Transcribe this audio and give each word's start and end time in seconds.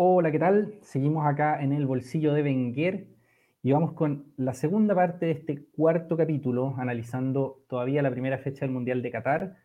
Hola, 0.00 0.30
¿qué 0.30 0.38
tal? 0.38 0.74
Seguimos 0.80 1.26
acá 1.26 1.60
en 1.60 1.72
el 1.72 1.84
bolsillo 1.84 2.32
de 2.32 2.44
Wenger 2.44 3.08
y 3.64 3.72
vamos 3.72 3.94
con 3.94 4.26
la 4.36 4.54
segunda 4.54 4.94
parte 4.94 5.26
de 5.26 5.32
este 5.32 5.64
cuarto 5.72 6.16
capítulo, 6.16 6.76
analizando 6.78 7.64
todavía 7.68 8.00
la 8.00 8.12
primera 8.12 8.38
fecha 8.38 8.60
del 8.60 8.70
Mundial 8.70 9.02
de 9.02 9.10
Qatar. 9.10 9.56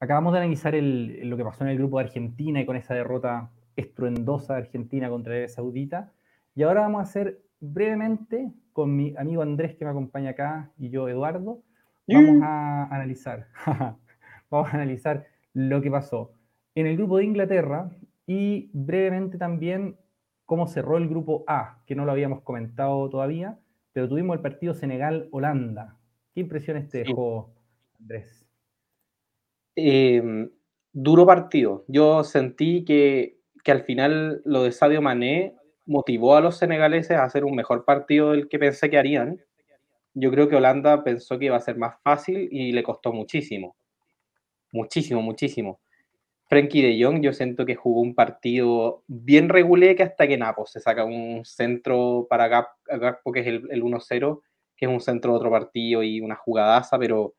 Acabamos 0.00 0.32
de 0.32 0.38
analizar 0.38 0.74
lo 0.74 1.36
que 1.36 1.44
pasó 1.44 1.64
en 1.64 1.68
el 1.68 1.76
grupo 1.76 1.98
de 1.98 2.06
Argentina 2.06 2.58
y 2.58 2.64
con 2.64 2.76
esa 2.76 2.94
derrota 2.94 3.50
estruendosa 3.76 4.54
de 4.54 4.60
Argentina 4.60 5.10
contra 5.10 5.34
Arabia 5.34 5.48
Saudita. 5.50 6.10
Y 6.54 6.62
ahora 6.62 6.80
vamos 6.80 7.00
a 7.00 7.02
hacer 7.02 7.42
brevemente 7.60 8.50
con 8.72 8.96
mi 8.96 9.14
amigo 9.18 9.42
Andrés 9.42 9.74
que 9.74 9.84
me 9.84 9.90
acompaña 9.90 10.30
acá 10.30 10.70
y 10.78 10.88
yo, 10.88 11.06
Eduardo, 11.06 11.60
vamos 12.08 12.42
a 12.42 12.84
analizar, 12.84 13.48
vamos 14.50 14.72
a 14.72 14.74
analizar 14.74 15.26
lo 15.52 15.82
que 15.82 15.90
pasó 15.90 16.32
en 16.74 16.86
el 16.86 16.96
grupo 16.96 17.18
de 17.18 17.24
Inglaterra, 17.24 17.90
y 18.26 18.70
brevemente 18.72 19.38
también 19.38 19.96
cómo 20.44 20.66
cerró 20.66 20.96
el 20.96 21.08
grupo 21.08 21.44
A, 21.46 21.82
que 21.86 21.94
no 21.94 22.04
lo 22.04 22.12
habíamos 22.12 22.42
comentado 22.42 23.08
todavía, 23.08 23.58
pero 23.92 24.08
tuvimos 24.08 24.36
el 24.36 24.42
partido 24.42 24.74
Senegal-Holanda. 24.74 25.96
¿Qué 26.34 26.40
impresiones 26.40 26.88
te 26.88 26.98
dejó, 26.98 27.54
Andrés? 27.98 28.46
Em, 29.74 30.50
duro 30.92 31.26
partido. 31.26 31.84
Yo 31.88 32.24
sentí 32.24 32.84
que, 32.84 33.38
que, 33.64 33.72
al 33.72 33.82
final 33.84 34.42
lo 34.44 34.64
de 34.64 34.72
Sadio 34.72 35.02
Mané 35.02 35.56
motivó 35.86 36.36
a 36.36 36.40
los 36.40 36.58
senegaleses 36.58 37.16
a 37.16 37.24
hacer 37.24 37.44
un 37.44 37.54
mejor 37.54 37.84
partido 37.84 38.32
del 38.32 38.48
que 38.48 38.58
pensé 38.58 38.90
que 38.90 38.98
harían. 38.98 39.40
Yo 40.14 40.30
creo 40.30 40.48
que 40.48 40.56
Holanda 40.56 41.04
pensó 41.04 41.38
que 41.38 41.46
iba 41.46 41.56
a 41.56 41.60
ser 41.60 41.76
más 41.76 41.96
fácil 42.02 42.48
y 42.50 42.72
le 42.72 42.82
costó 42.82 43.12
muchísimo. 43.12 43.76
Muchísimo, 44.72 45.22
muchísimo. 45.22 45.80
Frankie 46.48 46.82
de 46.82 47.02
Jong, 47.02 47.22
yo 47.22 47.32
siento 47.32 47.66
que 47.66 47.74
jugó 47.74 48.00
un 48.00 48.14
partido 48.14 49.02
bien 49.08 49.48
regulé 49.48 49.96
que 49.96 50.04
hasta 50.04 50.28
que 50.28 50.38
Napos 50.38 50.70
se 50.70 50.80
saca 50.80 51.04
un 51.04 51.44
centro 51.44 52.26
para 52.30 52.46
Gakpo, 52.48 53.32
que 53.32 53.40
es 53.40 53.46
el, 53.48 53.82
1-0, 53.82 54.42
que 54.76 54.86
es 54.86 54.90
un 54.90 55.00
centro 55.00 55.32
de 55.32 55.36
otro 55.38 55.50
partido 55.50 56.04
y 56.04 56.20
una 56.20 56.36
jugadaza, 56.36 56.98
pero, 56.98 57.34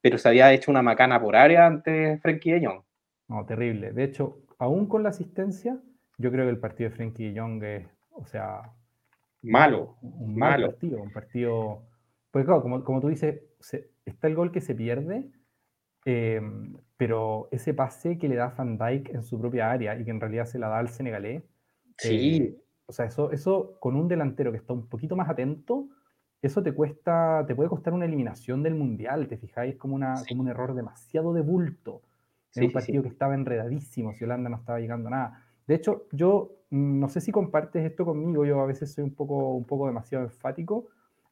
pero 0.00 0.16
se 0.16 0.28
había 0.28 0.52
hecho 0.52 0.70
una 0.70 0.80
macana 0.80 1.20
por 1.20 1.36
área 1.36 1.66
ante 1.66 2.18
Frankie 2.18 2.52
de 2.52 2.66
Jong. 2.66 2.82
No, 3.28 3.44
terrible. 3.44 3.92
De 3.92 4.04
hecho, 4.04 4.38
aún 4.58 4.86
con 4.86 5.02
la 5.02 5.10
asistencia, 5.10 5.78
yo 6.16 6.30
creo 6.30 6.46
que 6.46 6.50
el 6.50 6.58
partido 6.58 6.88
de 6.88 6.96
Frankie 6.96 7.32
de 7.32 7.40
Jong 7.40 7.62
es, 7.62 7.86
o 8.12 8.24
sea... 8.24 8.62
Malo. 9.42 9.96
Un 10.00 10.36
mal 10.36 10.62
partido, 10.62 11.02
un 11.02 11.12
partido... 11.12 11.82
Pues 12.30 12.46
claro, 12.46 12.62
como, 12.62 12.82
como 12.82 13.00
tú 13.00 13.08
dices, 13.08 13.42
está 14.06 14.28
el 14.28 14.36
gol 14.36 14.52
que 14.52 14.60
se 14.60 14.74
pierde, 14.74 15.30
Em, 16.04 16.76
pero 17.02 17.48
ese 17.50 17.74
pase 17.74 18.16
que 18.16 18.28
le 18.28 18.36
da 18.36 18.54
Van 18.56 18.78
Dijk 18.78 19.08
en 19.08 19.24
su 19.24 19.36
propia 19.36 19.72
área 19.72 19.98
y 19.98 20.04
que 20.04 20.12
en 20.12 20.20
realidad 20.20 20.44
se 20.44 20.60
la 20.60 20.68
da 20.68 20.78
al 20.78 20.88
senegalés. 20.88 21.42
Sí. 21.98 22.36
Eh, 22.36 22.62
o 22.86 22.92
sea, 22.92 23.06
eso, 23.06 23.32
eso 23.32 23.74
con 23.80 23.96
un 23.96 24.06
delantero 24.06 24.52
que 24.52 24.58
está 24.58 24.72
un 24.72 24.86
poquito 24.86 25.16
más 25.16 25.28
atento, 25.28 25.88
eso 26.40 26.62
te 26.62 26.72
cuesta, 26.72 27.44
te 27.44 27.56
puede 27.56 27.68
costar 27.68 27.92
una 27.92 28.04
eliminación 28.04 28.62
del 28.62 28.76
mundial, 28.76 29.26
¿te 29.26 29.36
fijáis? 29.36 29.74
Como, 29.74 29.96
una, 29.96 30.14
como 30.28 30.42
un 30.42 30.48
error 30.48 30.76
demasiado 30.76 31.32
de 31.32 31.40
bulto. 31.40 32.02
en 32.54 32.66
un 32.66 32.72
partido 32.72 33.02
que 33.02 33.08
estaba 33.08 33.34
enredadísimo, 33.34 34.12
si 34.12 34.22
Holanda 34.22 34.48
no 34.48 34.58
estaba 34.58 34.78
llegando 34.78 35.08
a 35.08 35.10
nada. 35.10 35.44
De 35.66 35.74
hecho, 35.74 36.06
yo 36.12 36.52
mm, 36.70 37.00
no 37.00 37.08
sé 37.08 37.20
si 37.20 37.32
compartes 37.32 37.84
esto 37.84 38.04
conmigo, 38.04 38.44
yo 38.44 38.60
a 38.60 38.66
veces 38.66 38.92
soy 38.92 39.02
un 39.02 39.16
poco, 39.16 39.54
un 39.54 39.64
poco 39.64 39.88
demasiado 39.88 40.22
enfático. 40.22 40.86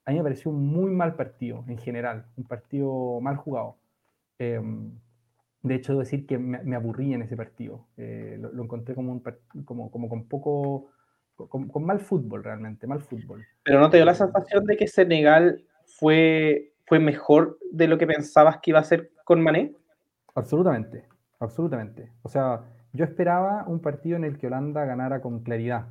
A 0.04 0.10
mí 0.10 0.16
me 0.16 0.24
pareció 0.24 0.50
un 0.50 0.66
muy 0.66 0.90
mal 0.90 1.14
partido 1.14 1.62
en 1.68 1.78
general, 1.78 2.26
un 2.36 2.42
partido 2.42 3.20
mal 3.20 3.36
jugado. 3.36 3.76
Em, 4.36 4.98
de 5.62 5.74
hecho, 5.74 5.92
debo 5.92 6.00
decir 6.00 6.26
que 6.26 6.38
me, 6.38 6.74
aburrí 6.74 7.12
en 7.12 7.22
ese 7.22 7.36
partido. 7.36 7.86
Eh, 7.96 8.38
lo, 8.40 8.62
encontré 8.62 8.94
como, 8.94 9.12
un, 9.12 9.22
como, 9.64 9.90
como 9.90 10.08
con 10.08 10.24
poco, 10.24 10.90
con, 11.36 11.84
mal 11.84 12.00
fútbol 12.00 12.42
realmente, 12.42 12.86
mal 12.86 13.00
fútbol. 13.00 13.44
Pero 13.62 13.80
¿no 13.80 13.90
te 13.90 13.98
dio 13.98 14.06
la 14.06 14.14
sensación 14.14 14.64
de 14.64 14.76
que 14.76 14.88
Senegal 14.88 15.64
fue, 15.84 16.72
fue 16.86 16.98
mejor 16.98 17.58
de 17.70 17.88
lo 17.88 17.98
que 17.98 18.06
pensabas 18.06 18.58
que 18.58 18.70
iba 18.70 18.80
a 18.80 18.84
ser 18.84 19.10
con 19.24 19.42
Mané? 19.42 19.74
Absolutamente, 20.34 21.06
absolutamente. 21.38 22.10
O 22.22 22.28
sea, 22.28 22.62
yo 22.92 23.04
esperaba 23.04 23.64
un 23.66 23.80
partido 23.80 24.16
en 24.16 24.24
el 24.24 24.38
que 24.38 24.46
Holanda 24.46 24.84
ganara 24.84 25.20
con 25.20 25.40
claridad. 25.40 25.88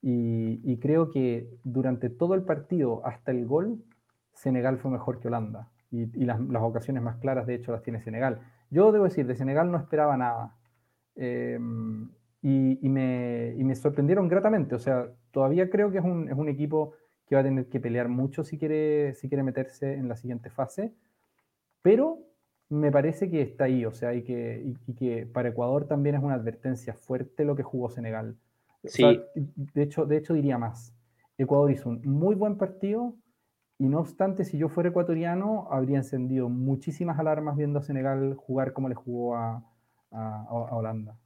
Y, 0.00 0.60
y 0.64 0.78
creo 0.78 1.10
que 1.10 1.48
durante 1.64 2.08
todo 2.08 2.34
el 2.34 2.42
partido, 2.42 3.06
hasta 3.06 3.30
el 3.30 3.46
gol, 3.46 3.84
Senegal 4.32 4.78
fue 4.78 4.90
mejor 4.90 5.20
que 5.20 5.28
Holanda 5.28 5.68
y, 5.92 6.24
las, 6.24 6.40
ocasiones 6.62 7.02
más 7.02 7.16
claras, 7.16 7.46
de 7.46 7.54
hecho, 7.54 7.72
las 7.72 7.82
tiene 7.82 8.00
Senegal. 8.00 8.40
Yo 8.72 8.90
debo 8.90 9.04
decir, 9.04 9.26
de 9.26 9.36
Senegal 9.36 9.70
no 9.70 9.76
esperaba 9.76 10.16
nada. 10.16 10.56
Em, 11.14 12.08
y, 12.40 12.88
me, 12.88 13.74
sorprendieron 13.74 14.28
gratamente. 14.28 14.74
O 14.74 14.78
sea, 14.78 15.10
todavía 15.30 15.68
creo 15.68 15.90
que 15.92 15.98
es 15.98 16.04
un, 16.04 16.48
equipo 16.48 16.94
que 17.26 17.34
va 17.34 17.42
a 17.42 17.44
tener 17.44 17.66
que 17.68 17.80
pelear 17.80 18.08
mucho 18.08 18.44
si 18.44 18.56
quiere, 18.58 19.12
si 19.14 19.28
quiere 19.28 19.42
meterse 19.42 19.92
en 19.92 20.08
la 20.08 20.16
siguiente 20.16 20.48
fase. 20.48 20.94
Pero 21.82 22.20
me 22.70 22.90
parece 22.90 23.30
que 23.30 23.42
está 23.42 23.64
ahí. 23.64 23.84
O 23.84 23.92
sea, 23.92 24.14
y 24.14 24.22
que, 24.22 24.74
que 24.96 25.26
para 25.26 25.50
Ecuador 25.50 25.86
también 25.86 26.14
es 26.14 26.22
una 26.22 26.34
advertencia 26.34 26.94
fuerte 26.94 27.44
lo 27.44 27.54
que 27.54 27.62
jugó 27.62 27.90
Senegal. 27.90 28.38
Sí. 28.84 29.20
de, 29.34 29.82
hecho, 29.82 30.06
de 30.06 30.16
hecho, 30.16 30.32
diría 30.32 30.56
más. 30.56 30.94
Ecuador 31.36 31.70
hizo 31.70 31.90
un 31.90 32.00
muy 32.06 32.34
buen 32.34 32.56
partido, 32.56 33.14
y 33.78 33.88
no 33.88 33.98
obstante, 33.98 34.44
si 34.44 34.58
yo 34.58 34.68
fuera 34.68 34.90
ecuatoriano, 34.90 35.66
habría 35.70 35.96
encendido 35.96 36.48
muchísimas 36.48 37.18
alarmas 37.18 37.56
viendo 37.56 37.78
a 37.78 37.82
Senegal 37.82 38.34
jugar 38.34 38.72
como 38.72 38.88
le 38.88 38.94
jugó 38.94 39.36
a, 39.36 39.64
Holanda. 40.50 41.16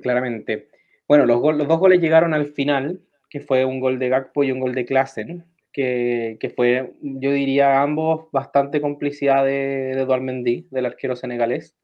Claramente. 0.00 0.68
Bueno, 1.08 1.26
los, 1.26 1.42
los, 1.56 1.66
dos 1.66 1.80
goles 1.80 2.00
llegaron 2.00 2.32
al 2.32 2.46
final, 2.46 3.00
que 3.28 3.40
fue 3.40 3.64
un 3.64 3.80
gol 3.80 3.98
de 3.98 4.08
Gakpo 4.08 4.44
y 4.44 4.52
un 4.52 4.60
gol 4.60 4.72
de 4.72 4.86
Klassen, 4.86 5.44
que, 5.72 6.36
que 6.38 6.50
fue, 6.50 6.94
yo 7.02 7.32
diría, 7.32 7.82
ambos 7.82 8.30
bastante 8.30 8.80
complicidad 8.80 9.44
de, 9.44 9.94
de 9.94 10.02
Eduard 10.02 10.22
Mendy, 10.22 10.68
del 10.70 10.86
arquero 10.86 11.16
senegalés. 11.16 11.76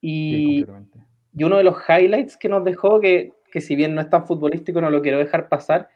Y, 0.00 0.66
y, 1.34 1.44
uno 1.44 1.56
de 1.56 1.64
los 1.64 1.76
highlights 1.88 2.36
que 2.36 2.48
nos 2.48 2.64
dejó, 2.64 3.00
que, 3.00 3.32
que 3.50 3.60
si 3.60 3.76
bien 3.76 3.94
no 3.94 4.02
es 4.02 4.10
tan 4.10 4.26
futbolístico, 4.26 4.80
no 4.80 4.90
lo 4.90 5.00
quiero 5.00 5.18
dejar 5.18 5.48
pasar, 5.48 5.88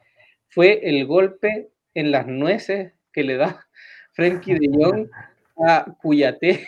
fue 0.48 0.80
el 0.82 1.06
golpe 1.06 1.70
en 1.94 2.10
las 2.10 2.26
nueces 2.26 2.92
que 3.12 3.24
le 3.24 3.36
da 3.36 3.66
Frenkie 4.12 4.54
de 4.54 4.68
Jong 4.72 5.08
a 5.66 5.86
Cuyate, 6.02 6.66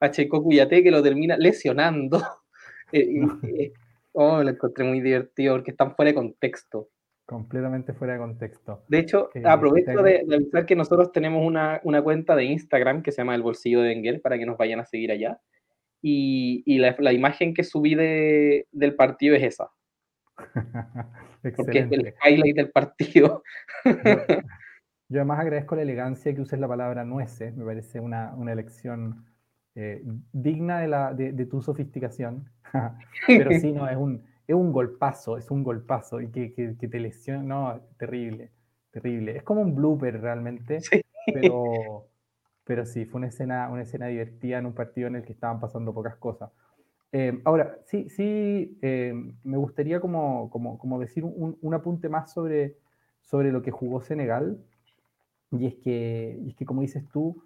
a 0.00 0.10
Checo 0.10 0.42
Cuyate, 0.42 0.82
que 0.82 0.90
lo 0.90 1.02
termina 1.02 1.36
lesionando. 1.36 2.20
Eh, 2.92 3.08
eh, 3.48 3.72
oh, 4.12 4.40
lo 4.40 4.50
encontré 4.50 4.84
muy 4.84 5.00
divertido 5.00 5.54
porque 5.54 5.72
están 5.72 5.96
fuera 5.96 6.10
de 6.10 6.14
contexto. 6.14 6.90
Completamente 7.26 7.92
fuera 7.92 8.12
de 8.12 8.20
contexto. 8.20 8.84
De 8.86 8.98
hecho, 8.98 9.30
eh, 9.34 9.42
aprovecho 9.44 10.02
de, 10.02 10.24
avisar 10.32 10.66
que 10.66 10.76
nosotros 10.76 11.10
tenemos 11.10 11.44
una, 11.44 11.80
cuenta 12.02 12.36
de 12.36 12.44
Instagram 12.44 13.02
que 13.02 13.10
se 13.10 13.22
llama 13.22 13.34
El 13.34 13.42
Bolsillo 13.42 13.80
de 13.80 13.92
Engel 13.92 14.20
para 14.20 14.38
que 14.38 14.46
nos 14.46 14.58
vayan 14.58 14.78
a 14.78 14.84
seguir 14.84 15.10
allá. 15.10 15.40
Y, 16.02 16.62
la, 16.78 17.12
imagen 17.12 17.54
que 17.54 17.64
subí 17.64 17.96
del 17.96 18.94
partido 18.94 19.34
es 19.34 19.42
esa. 19.42 19.70
porque 21.42 21.78
es 21.80 21.92
el 21.92 22.14
highlight 22.24 22.56
del 22.56 22.70
partido. 22.70 23.42
Yo, 25.08 25.20
además 25.20 25.40
agradezco 25.40 25.76
la 25.76 25.82
elegancia 25.82 26.34
que 26.34 26.40
uses 26.40 26.58
la 26.58 26.66
palabra 26.66 27.04
nueces, 27.04 27.54
me 27.54 27.64
parece 27.64 28.00
una, 28.00 28.34
una 28.34 28.52
elección 28.52 29.26
eh, 29.74 30.02
digna 30.32 30.80
de, 30.80 30.88
la, 30.88 31.12
de, 31.12 31.46
tu 31.46 31.62
sofisticación. 31.62 32.48
Pero 33.26 33.50
sí, 33.52 33.72
no, 33.72 33.88
es 33.88 33.96
un, 33.96 34.22
es 34.46 34.54
un 34.54 34.72
golpazo, 34.72 35.36
es 35.36 35.50
un 35.50 35.62
golpazo 35.62 36.20
y 36.20 36.28
que, 36.30 36.54
que, 36.54 36.88
te 36.88 37.00
lesiona, 37.00 37.42
no, 37.42 37.80
terrible, 37.98 38.50
terrible. 38.90 39.36
Es 39.36 39.42
como 39.42 39.60
un 39.60 39.74
blooper 39.74 40.20
realmente, 40.20 40.80
pero, 41.32 42.06
pero 42.64 42.84
sí, 42.86 43.04
fue 43.04 43.18
una 43.18 43.28
escena, 43.28 43.68
una 43.68 43.82
escena 43.82 44.06
divertida 44.06 44.58
en 44.58 44.66
un 44.66 44.74
partido 44.74 45.08
en 45.08 45.16
el 45.16 45.22
que 45.22 45.32
estaban 45.32 45.60
pasando 45.60 45.92
pocas 45.94 46.16
cosas. 46.16 46.50
Eh, 47.16 47.40
ahora, 47.44 47.78
sí, 47.84 48.08
sí, 48.08 48.76
eh, 48.82 49.14
me 49.44 49.56
gustaría 49.56 50.00
como, 50.00 50.50
como, 50.50 50.98
decir 50.98 51.22
un, 51.24 51.72
apunte 51.72 52.08
más 52.08 52.32
sobre, 52.32 52.76
sobre 53.22 53.52
lo 53.52 53.62
que 53.62 53.70
jugó 53.70 54.00
Senegal. 54.00 54.58
Y 55.52 55.66
es 55.66 55.76
que, 55.76 56.42
es 56.44 56.56
que 56.56 56.66
como 56.66 56.80
dices 56.80 57.08
tú, 57.12 57.40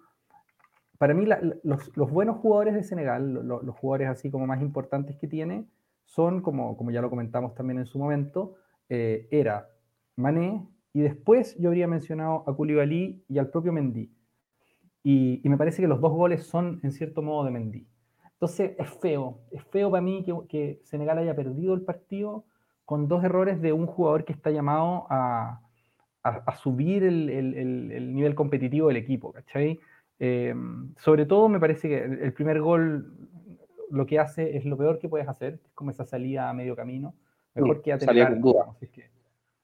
para 0.97 1.13
mí 1.13 1.27
los, 1.61 2.11
buenos 2.11 2.37
jugadores 2.37 2.73
de 2.73 2.81
Senegal, 2.81 3.31
los 3.31 3.75
jugadores 3.75 4.09
así 4.09 4.31
como 4.31 4.47
más 4.47 4.59
importantes 4.59 5.17
que 5.17 5.27
tiene, 5.27 5.67
son, 6.03 6.41
como, 6.41 6.75
como 6.75 6.89
ya 6.89 7.01
lo 7.01 7.11
comentamos 7.11 7.53
también 7.53 7.77
en 7.77 7.85
su 7.85 7.99
momento, 7.99 8.55
eh, 8.89 9.27
era 9.29 9.69
Mané, 10.15 10.67
y 10.93 11.01
después 11.01 11.55
yo 11.59 11.69
habría 11.69 11.87
mencionado 11.87 12.43
a 12.47 12.55
Koulibaly 12.55 13.23
y 13.29 13.37
al 13.37 13.51
propio 13.51 13.71
Mendy. 13.71 14.11
Y, 15.03 15.41
y 15.43 15.49
me 15.49 15.57
parece 15.57 15.83
que 15.83 15.87
los 15.87 16.01
dos 16.01 16.11
goles 16.11 16.47
son 16.47 16.79
en 16.81 16.91
cierto 16.91 17.21
modo 17.21 17.45
de 17.45 17.51
Mendy. 17.51 17.87
Entonces 18.39 18.71
es 18.77 18.89
feo, 19.01 19.39
es 19.51 19.61
feo 19.65 19.91
para 19.91 20.01
mí 20.01 20.25
que, 20.47 20.79
Senegal 20.85 21.17
haya 21.17 21.35
perdido 21.35 21.73
el 21.73 21.81
partido 21.81 22.45
con 22.85 23.09
dos 23.09 23.23
errores 23.23 23.61
de 23.61 23.73
un 23.73 23.85
jugador 23.85 24.23
que 24.23 24.31
está 24.31 24.49
llamado 24.49 25.07
a, 25.09 25.61
subir 26.61 27.03
el, 27.03 28.13
nivel 28.13 28.35
competitivo 28.35 28.87
del 28.87 28.97
equipo, 28.97 29.33
¿cachai? 29.33 29.79
Eh, 30.19 30.53
sobre 30.97 31.25
todo 31.25 31.49
me 31.49 31.59
parece 31.59 31.89
que 31.89 32.03
el 32.03 32.33
primer 32.33 32.61
gol, 32.61 33.13
lo 33.89 34.05
que 34.05 34.19
hace 34.19 34.55
es 34.57 34.65
lo 34.65 34.77
peor 34.77 34.99
que 34.99 35.09
puedes 35.09 35.27
hacer, 35.27 35.59
es 35.65 35.71
como 35.73 35.91
esa 35.91 36.05
salida 36.05 36.49
a 36.49 36.53
medio 36.53 36.75
camino. 36.75 37.15
Mejor 37.55 37.81
que 37.81 37.93
a 37.93 37.97
tener 37.97 38.39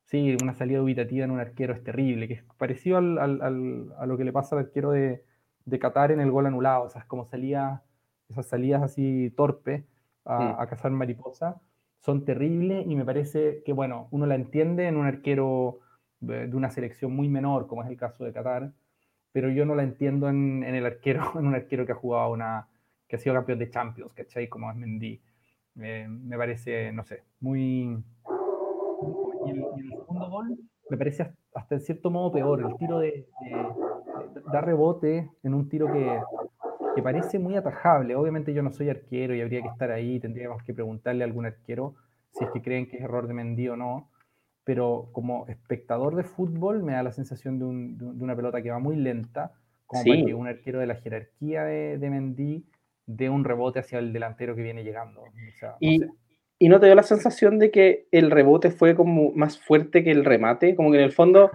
Sí, 0.05 0.37
una 0.41 0.53
salida 0.53 0.83
ubitativa 0.83 1.25
en 1.25 1.31
un 1.31 1.39
arquero 1.39 1.73
es 1.73 1.83
terrible, 1.83 2.27
que 2.27 2.35
es 2.35 2.43
parecido 2.57 2.97
al, 2.97 3.17
al, 3.17 3.93
a 3.97 4.05
lo 4.05 4.17
que 4.17 4.23
le 4.23 4.31
pasa 4.31 4.55
al 4.55 4.65
arquero 4.65 4.91
de, 4.91 5.23
de, 5.65 5.79
Qatar 5.79 6.11
en 6.11 6.19
el 6.19 6.29
gol 6.29 6.45
anulado, 6.45 6.83
o 6.83 6.89
sea, 6.89 7.01
es 7.01 7.07
como 7.07 7.25
salía, 7.25 7.81
esas 8.29 8.47
salidas 8.47 8.83
así 8.83 9.31
torpes 9.35 9.83
a, 10.23 10.61
a 10.61 10.67
cazar 10.67 10.91
mariposa, 10.91 11.61
son 11.99 12.25
terribles 12.25 12.85
y 12.87 12.95
me 12.95 13.05
parece 13.05 13.63
que, 13.63 13.73
bueno, 13.73 14.07
uno 14.11 14.25
la 14.25 14.35
entiende 14.35 14.87
en 14.87 14.97
un 14.97 15.05
arquero 15.05 15.79
de 16.19 16.55
una 16.55 16.71
selección 16.71 17.15
muy 17.15 17.29
menor, 17.29 17.67
como 17.67 17.83
es 17.83 17.89
el 17.89 17.97
caso 17.97 18.23
de 18.23 18.33
Qatar, 18.33 18.71
pero 19.31 19.49
yo 19.49 19.65
no 19.65 19.75
la 19.75 19.83
entiendo 19.83 20.29
en, 20.29 20.63
en 20.63 20.75
el 20.75 20.85
arquero, 20.85 21.23
en 21.39 21.47
un 21.47 21.55
arquero 21.55 21.85
que 21.85 21.91
ha 21.91 21.95
jugado 21.95 22.31
una, 22.31 22.67
que 23.07 23.15
ha 23.15 23.19
sido 23.19 23.35
campeón 23.35 23.59
de 23.59 23.69
Champions, 23.69 24.13
¿cachai? 24.13 24.47
Como 24.47 24.69
es 24.69 24.77
Mendy. 24.77 25.21
me 25.75 26.37
parece, 26.37 26.91
no 26.91 27.03
sé, 27.03 27.23
muy... 27.39 28.03
Y 29.45 29.49
el, 29.51 29.63
segundo 29.89 30.29
gol 30.29 30.57
me 30.89 30.97
parece 30.97 31.31
hasta 31.53 31.75
en 31.75 31.81
cierto 31.81 32.09
modo 32.09 32.31
peor. 32.31 32.61
El 32.61 32.77
tiro 32.77 32.99
de, 32.99 33.27
da 34.51 34.61
rebote 34.61 35.29
en 35.43 35.53
un 35.53 35.69
tiro 35.69 35.91
que, 35.91 36.19
que, 36.95 37.01
parece 37.01 37.39
muy 37.39 37.55
atajable. 37.55 38.15
Obviamente 38.15 38.53
yo 38.53 38.63
no 38.63 38.71
soy 38.71 38.89
arquero 38.89 39.35
y 39.35 39.41
habría 39.41 39.61
que 39.61 39.67
estar 39.67 39.91
ahí, 39.91 40.19
tendríamos 40.19 40.63
que 40.63 40.73
preguntarle 40.73 41.23
a 41.23 41.27
algún 41.27 41.45
arquero 41.45 41.95
si 42.31 42.43
es 42.43 42.51
que 42.51 42.61
creen 42.61 42.87
que 42.87 42.97
es 42.97 43.03
error 43.03 43.27
de 43.27 43.33
Mendy 43.33 43.69
o 43.69 43.75
no. 43.75 44.09
Pero 44.63 45.09
como 45.11 45.45
espectador 45.47 46.15
de 46.15 46.23
fútbol 46.23 46.83
me 46.83 46.93
da 46.93 47.03
la 47.03 47.11
sensación 47.11 47.59
de, 47.59 47.65
un, 47.65 47.97
de 47.97 48.23
una 48.23 48.35
pelota 48.35 48.61
que 48.61 48.71
va 48.71 48.79
muy 48.79 48.95
lenta, 48.95 49.53
como 49.85 50.03
para 50.03 50.25
que 50.25 50.33
un 50.33 50.47
arquero 50.47 50.79
de 50.79 50.87
la 50.87 50.95
jerarquía 50.95 51.63
de, 51.63 51.97
de 51.99 52.09
Mendy 52.09 52.65
de 53.05 53.29
un 53.29 53.43
rebote 53.43 53.79
hacia 53.79 53.99
el 53.99 54.13
delantero 54.13 54.55
que 54.55 54.63
viene 54.63 54.83
llegando. 54.83 55.23
y, 55.79 55.99
no 55.99 56.07
y, 56.57 56.69
no 56.69 56.79
te 56.79 56.87
dio 56.87 56.95
la 56.95 57.03
sensación 57.03 57.59
de 57.59 57.71
que 57.71 58.07
el 58.11 58.31
rebote 58.31 58.71
fue 58.71 58.95
como 58.95 59.31
más 59.33 59.59
fuerte 59.59 60.03
que 60.03 60.11
el 60.11 60.25
remate, 60.25 60.75
como 60.75 60.91
que 60.91 60.97
en 60.97 61.03
el 61.03 61.11
fondo 61.11 61.51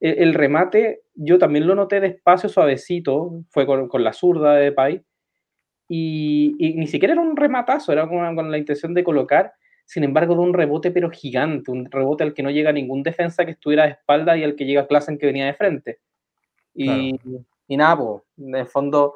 el, 0.00 0.34
remate 0.34 1.02
yo 1.14 1.38
también 1.38 1.66
lo 1.66 1.74
noté 1.74 2.00
despacio, 2.00 2.48
suavecito, 2.48 3.42
fue 3.50 3.66
con, 3.66 3.88
con 3.88 4.04
la 4.04 4.12
zurda 4.12 4.54
de 4.54 4.72
Pai, 4.72 5.02
y, 5.88 6.54
y, 6.58 6.74
ni 6.74 6.86
siquiera 6.86 7.14
era 7.14 7.22
un 7.22 7.36
rematazo, 7.36 7.92
era 7.92 8.08
con, 8.08 8.34
con, 8.34 8.50
la 8.50 8.58
intención 8.58 8.92
de 8.94 9.04
colocar, 9.04 9.52
sin 9.84 10.04
embargo 10.04 10.34
de 10.34 10.40
un 10.40 10.52
rebote 10.52 10.90
pero 10.90 11.10
gigante, 11.10 11.70
un 11.70 11.90
rebote 11.90 12.24
al 12.24 12.34
que 12.34 12.42
no 12.42 12.50
llega 12.50 12.72
ningún 12.72 13.02
defensa 13.02 13.44
que 13.44 13.52
estuviera 13.52 13.84
de 13.84 13.90
espalda 13.90 14.36
y 14.36 14.42
al 14.42 14.56
que 14.56 14.66
llega 14.66 14.86
Klassen 14.86 15.18
que 15.18 15.26
venía 15.26 15.46
de 15.46 15.54
frente. 15.54 16.00
Y, 16.74 17.18
y 17.68 17.76
nada, 17.76 17.96
pues, 17.96 18.22
en 18.38 18.54
el 18.54 18.66
fondo 18.66 19.14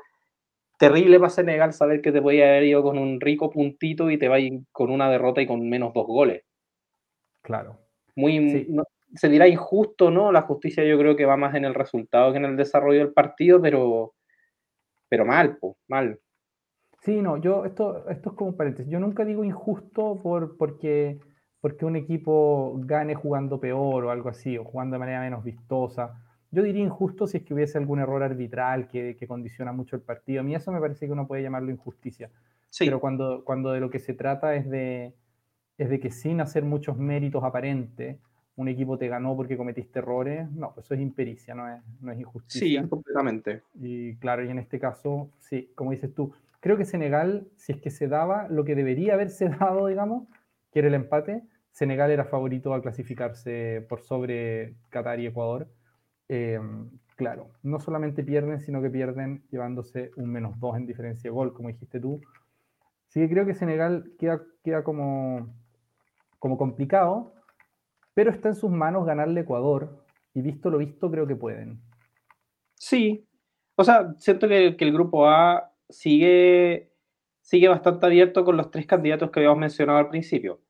terrible 0.78 1.18
para 1.18 1.28
Senegal 1.28 1.74
saber 1.74 2.00
que 2.00 2.10
te 2.10 2.22
podía 2.22 2.48
haber 2.48 2.62
ido 2.64 2.82
con 2.82 2.96
un 2.96 3.20
rico 3.20 3.50
puntito 3.50 4.10
y 4.10 4.16
te 4.16 4.28
va 4.28 4.38
con 4.72 4.90
una 4.90 5.10
derrota 5.10 5.42
y 5.42 5.46
con 5.46 5.68
menos 5.68 5.92
dos 5.92 6.06
goles. 6.06 6.42
Claro. 7.42 7.78
Muy, 8.16 8.66
se 9.14 9.28
dirá 9.28 9.48
injusto, 9.48 10.10
¿no? 10.10 10.32
La 10.32 10.42
justicia 10.42 10.84
yo 10.84 10.98
creo 10.98 11.16
que 11.16 11.26
va 11.26 11.36
más 11.36 11.54
en 11.54 11.64
el 11.64 11.74
resultado 11.74 12.32
que 12.32 12.38
en 12.38 12.44
el 12.44 12.56
desarrollo 12.56 12.98
del 13.00 13.12
partido, 13.12 13.60
pero, 13.60 14.14
pero 15.08 15.24
mal, 15.24 15.56
pues, 15.58 15.76
mal. 15.88 16.18
Sí, 17.02 17.22
no, 17.22 17.38
yo, 17.38 17.64
esto, 17.64 18.08
esto 18.08 18.30
es 18.30 18.36
como 18.36 18.56
paréntesis. 18.56 18.90
Yo 18.90 19.00
nunca 19.00 19.24
digo 19.24 19.42
injusto 19.42 20.18
por, 20.22 20.56
porque, 20.56 21.18
porque 21.60 21.84
un 21.84 21.96
equipo 21.96 22.74
gane 22.84 23.14
jugando 23.14 23.58
peor 23.58 24.04
o 24.04 24.10
algo 24.10 24.28
así, 24.28 24.58
o 24.58 24.64
jugando 24.64 24.94
de 24.94 25.00
manera 25.00 25.20
menos 25.20 25.42
vistosa 25.42 26.14
yo 26.52 26.62
diría 26.62 26.82
injusto 26.82 27.26
si 27.26 27.38
es 27.38 27.42
que 27.44 27.54
hubiese 27.54 27.78
algún 27.78 28.00
error 28.00 28.22
arbitral 28.22 28.88
que, 28.88 29.16
condiciona 29.28 29.72
mucho 29.72 29.96
el 29.96 30.02
partido. 30.02 30.40
A 30.40 30.42
mí 30.42 30.54
eso 30.54 30.72
me 30.72 30.80
parece 30.80 31.06
que 31.06 31.12
uno 31.12 31.26
puede 31.26 31.42
llamarlo 31.42 31.70
injusticia. 31.70 32.30
Pero 32.78 33.00
cuando, 33.00 33.44
cuando 33.44 33.70
de 33.72 33.80
lo 33.80 33.90
que 33.90 34.00
se 34.00 34.14
trata 34.14 34.54
es 34.54 34.68
de, 34.68 35.14
es 35.78 35.88
de 35.88 36.00
que 36.00 36.10
sin 36.10 36.40
hacer 36.40 36.64
muchos 36.64 36.96
méritos 36.96 37.44
aparentes, 37.44 38.18
un 38.60 38.68
equipo 38.68 38.98
te 38.98 39.08
ganó 39.08 39.36
porque 39.36 39.56
cometiste 39.56 39.98
errores, 39.98 40.50
no, 40.52 40.72
pues 40.74 40.86
eso 40.86 40.94
es 40.94 41.00
impericia, 41.00 41.54
no 41.54 41.68
es, 41.68 41.82
no 42.00 42.12
es 42.12 42.20
injusticia. 42.20 42.82
Sí, 42.82 42.88
completamente. 42.88 43.62
Y 43.74 44.16
claro, 44.16 44.44
y 44.44 44.50
en 44.50 44.58
este 44.58 44.78
caso, 44.78 45.30
sí, 45.38 45.70
como 45.74 45.92
dices 45.92 46.14
tú, 46.14 46.32
creo 46.60 46.76
que 46.76 46.84
Senegal, 46.84 47.48
si 47.56 47.72
es 47.72 47.80
que 47.80 47.90
se 47.90 48.08
daba 48.08 48.48
lo 48.48 48.64
que 48.64 48.74
debería 48.74 49.14
haberse 49.14 49.48
dado, 49.60 49.86
digamos, 49.86 50.28
que 50.72 50.80
era 50.80 50.88
el 50.88 50.94
empate, 50.94 51.42
Senegal 51.72 52.10
era 52.10 52.24
favorito 52.24 52.74
a 52.74 52.82
clasificarse 52.82 53.84
por 53.88 54.00
sobre 54.00 54.74
Qatar 54.90 55.20
y 55.20 55.26
Ecuador 55.26 55.68
Em, 56.32 56.88
claro, 57.16 57.50
no 57.64 57.80
solamente 57.80 58.22
pierden, 58.22 58.60
sino 58.60 58.80
que 58.80 58.88
pierden 58.88 59.42
llevándose 59.50 60.12
un 60.14 60.30
menos 60.30 60.60
dos 60.60 60.76
en 60.76 60.86
diferencia 60.86 61.28
de 61.28 61.34
gol, 61.34 61.52
como 61.52 61.70
dijiste 61.70 61.98
tú. 61.98 62.20
Así 63.08 63.18
que 63.18 63.28
creo 63.28 63.44
que 63.44 63.54
Senegal 63.54 64.12
queda, 64.16 64.40
queda 64.62 64.84
como, 64.84 65.52
como 66.38 66.56
complicado, 66.56 67.34
pero 68.20 68.32
está 68.32 68.50
en 68.50 68.54
sus 68.54 68.70
manos 68.70 69.06
ganarle 69.06 69.40
Ecuador, 69.40 70.04
y 70.34 70.42
visto 70.42 70.68
lo 70.68 70.76
visto, 70.76 71.10
creo 71.10 71.26
que 71.26 71.36
pueden. 71.36 71.80
Sí, 72.74 73.26
o 73.76 73.82
sea, 73.82 74.12
siento 74.18 74.46
que, 74.46 74.76
que 74.76 74.84
el 74.84 74.92
grupo 74.92 75.26
A 75.26 75.72
sigue, 75.88 76.92
sigue 77.40 77.68
bastante 77.68 78.04
abierto 78.04 78.44
con 78.44 78.58
los 78.58 78.70
tres 78.70 78.84
candidatos 78.84 79.30
que 79.30 79.40
habíamos 79.40 79.60
mencionado 79.60 80.00
al 80.00 80.10
principio 80.10 80.60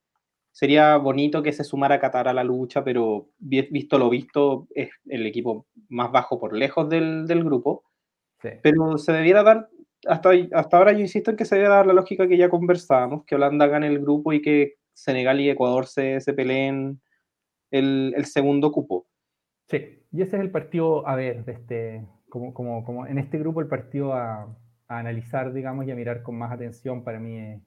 sería 0.53 0.95
bonito 0.95 1.43
que 1.43 1.51
se 1.51 1.65
sumara 1.65 1.99
Qatar 1.99 2.29
a 2.29 2.33
la 2.33 2.45
lucha, 2.45 2.85
pero 2.85 3.31
visto 3.37 3.97
lo 3.97 4.09
visto, 4.09 4.69
es 4.73 4.91
el 5.09 5.25
equipo 5.25 5.67
más 5.89 6.09
bajo 6.09 6.39
por 6.39 6.55
lejos 6.55 6.87
del, 6.87 7.27
del 7.27 7.43
grupo. 7.43 7.83
Pero 8.63 8.97
se 8.97 9.11
debiera 9.11 9.43
dar, 9.43 9.67
hasta, 10.07 10.29
hasta 10.53 10.77
ahora 10.77 10.93
yo 10.93 11.01
insisto 11.01 11.31
en 11.31 11.35
que 11.35 11.43
se 11.43 11.55
debiera 11.55 11.75
dar 11.75 11.87
la 11.87 11.93
lógica 11.93 12.29
que 12.29 12.37
ya 12.37 12.47
conversábamos, 12.47 13.25
que 13.25 13.35
Holanda 13.35 13.67
gane 13.67 13.87
el 13.87 13.99
grupo 13.99 14.31
y 14.31 14.41
que 14.41 14.75
Senegal 14.93 15.41
y 15.41 15.49
Ecuador 15.49 15.85
se, 15.85 16.21
se 16.21 16.33
peleen 16.33 17.01
el, 17.71 18.13
el, 18.15 18.25
segundo 18.25 18.71
cupo. 18.71 19.07
Sí, 19.67 20.03
y 20.11 20.21
ese 20.21 20.35
es 20.35 20.41
el 20.41 20.51
partido 20.51 21.07
a 21.07 21.15
ver, 21.15 21.45
de 21.45 21.53
este, 21.53 22.07
como, 22.29 22.53
como, 22.53 22.83
como 22.83 23.07
en 23.07 23.17
este 23.17 23.39
grupo 23.39 23.61
el 23.61 23.67
partido 23.67 24.13
a, 24.13 24.43
a 24.87 24.99
analizar, 24.99 25.53
digamos, 25.53 25.87
y 25.87 25.91
a 25.91 25.95
mirar 25.95 26.21
con 26.21 26.37
más 26.37 26.51
atención 26.51 27.03
para 27.03 27.19
mí 27.19 27.39
es, 27.39 27.61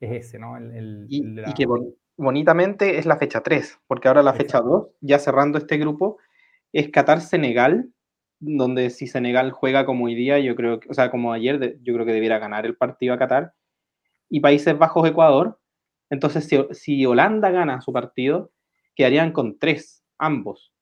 es 0.00 0.26
ese, 0.26 0.38
¿no? 0.38 0.56
El, 0.56 0.72
el, 0.72 1.06
y, 1.08 1.22
y, 1.46 1.54
que 1.54 1.66
bonitamente 2.16 2.98
es 2.98 3.06
la 3.06 3.16
fecha 3.16 3.42
3, 3.42 3.80
porque 3.86 4.08
ahora 4.08 4.22
la 4.22 4.34
fecha 4.34 4.60
2, 4.60 4.88
ya 5.00 5.18
cerrando 5.18 5.58
este 5.58 5.78
grupo, 5.78 6.18
es 6.72 6.90
Qatar-Senegal, 6.90 7.90
donde 8.40 8.90
si 8.90 9.06
Senegal 9.06 9.52
juega 9.52 9.86
como 9.86 10.06
hoy 10.06 10.14
día, 10.14 10.38
yo 10.38 10.54
creo, 10.56 10.80
o 10.88 10.94
sea, 10.94 11.10
como 11.10 11.32
ayer, 11.32 11.78
yo 11.82 11.94
creo 11.94 12.06
que 12.06 12.12
debiera 12.12 12.38
ganar 12.38 12.66
el 12.66 12.76
partido 12.76 13.14
a 13.14 13.18
Qatar, 13.18 13.54
y 14.28 14.40
Países 14.40 14.76
Bajos-Ecuador, 14.76 15.58
entonces 16.10 16.46
si, 16.46 16.58
si, 16.72 17.06
Holanda 17.06 17.50
gana 17.50 17.80
su 17.80 17.92
partido, 17.92 18.50
quedarían 18.94 19.32
con 19.32 19.58
3, 19.58 20.04
ambos, 20.18 20.72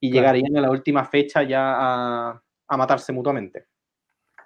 y 0.00 0.10
llegarían 0.10 0.56
a 0.56 0.60
la 0.60 0.70
última 0.70 1.04
fecha 1.04 1.42
ya 1.42 1.74
a, 1.76 2.42
a 2.68 2.76
matarse 2.76 3.12
mutuamente. 3.12 3.66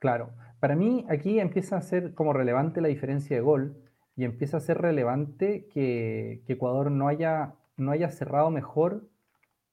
Claro, 0.01 0.33
para 0.61 0.77
mí 0.77 1.07
aquí 1.09 1.39
empieza 1.41 1.77
a 1.77 1.83
ser 1.83 2.15
como 2.15 2.33
relevante 2.33 2.81
la 2.81 2.89
diferencia 2.89 3.37
de 3.37 3.43
gol, 3.43 3.77
y 4.17 4.25
empieza 4.25 4.59
a 4.59 4.61
ser 4.61 4.79
relevante 4.79 5.67
que, 5.73 6.43
Ecuador 6.47 6.91
no 6.91 7.09
haya, 7.09 7.55
no 7.77 7.91
haya 7.91 8.11
cerrado 8.11 8.51
mejor 8.51 9.09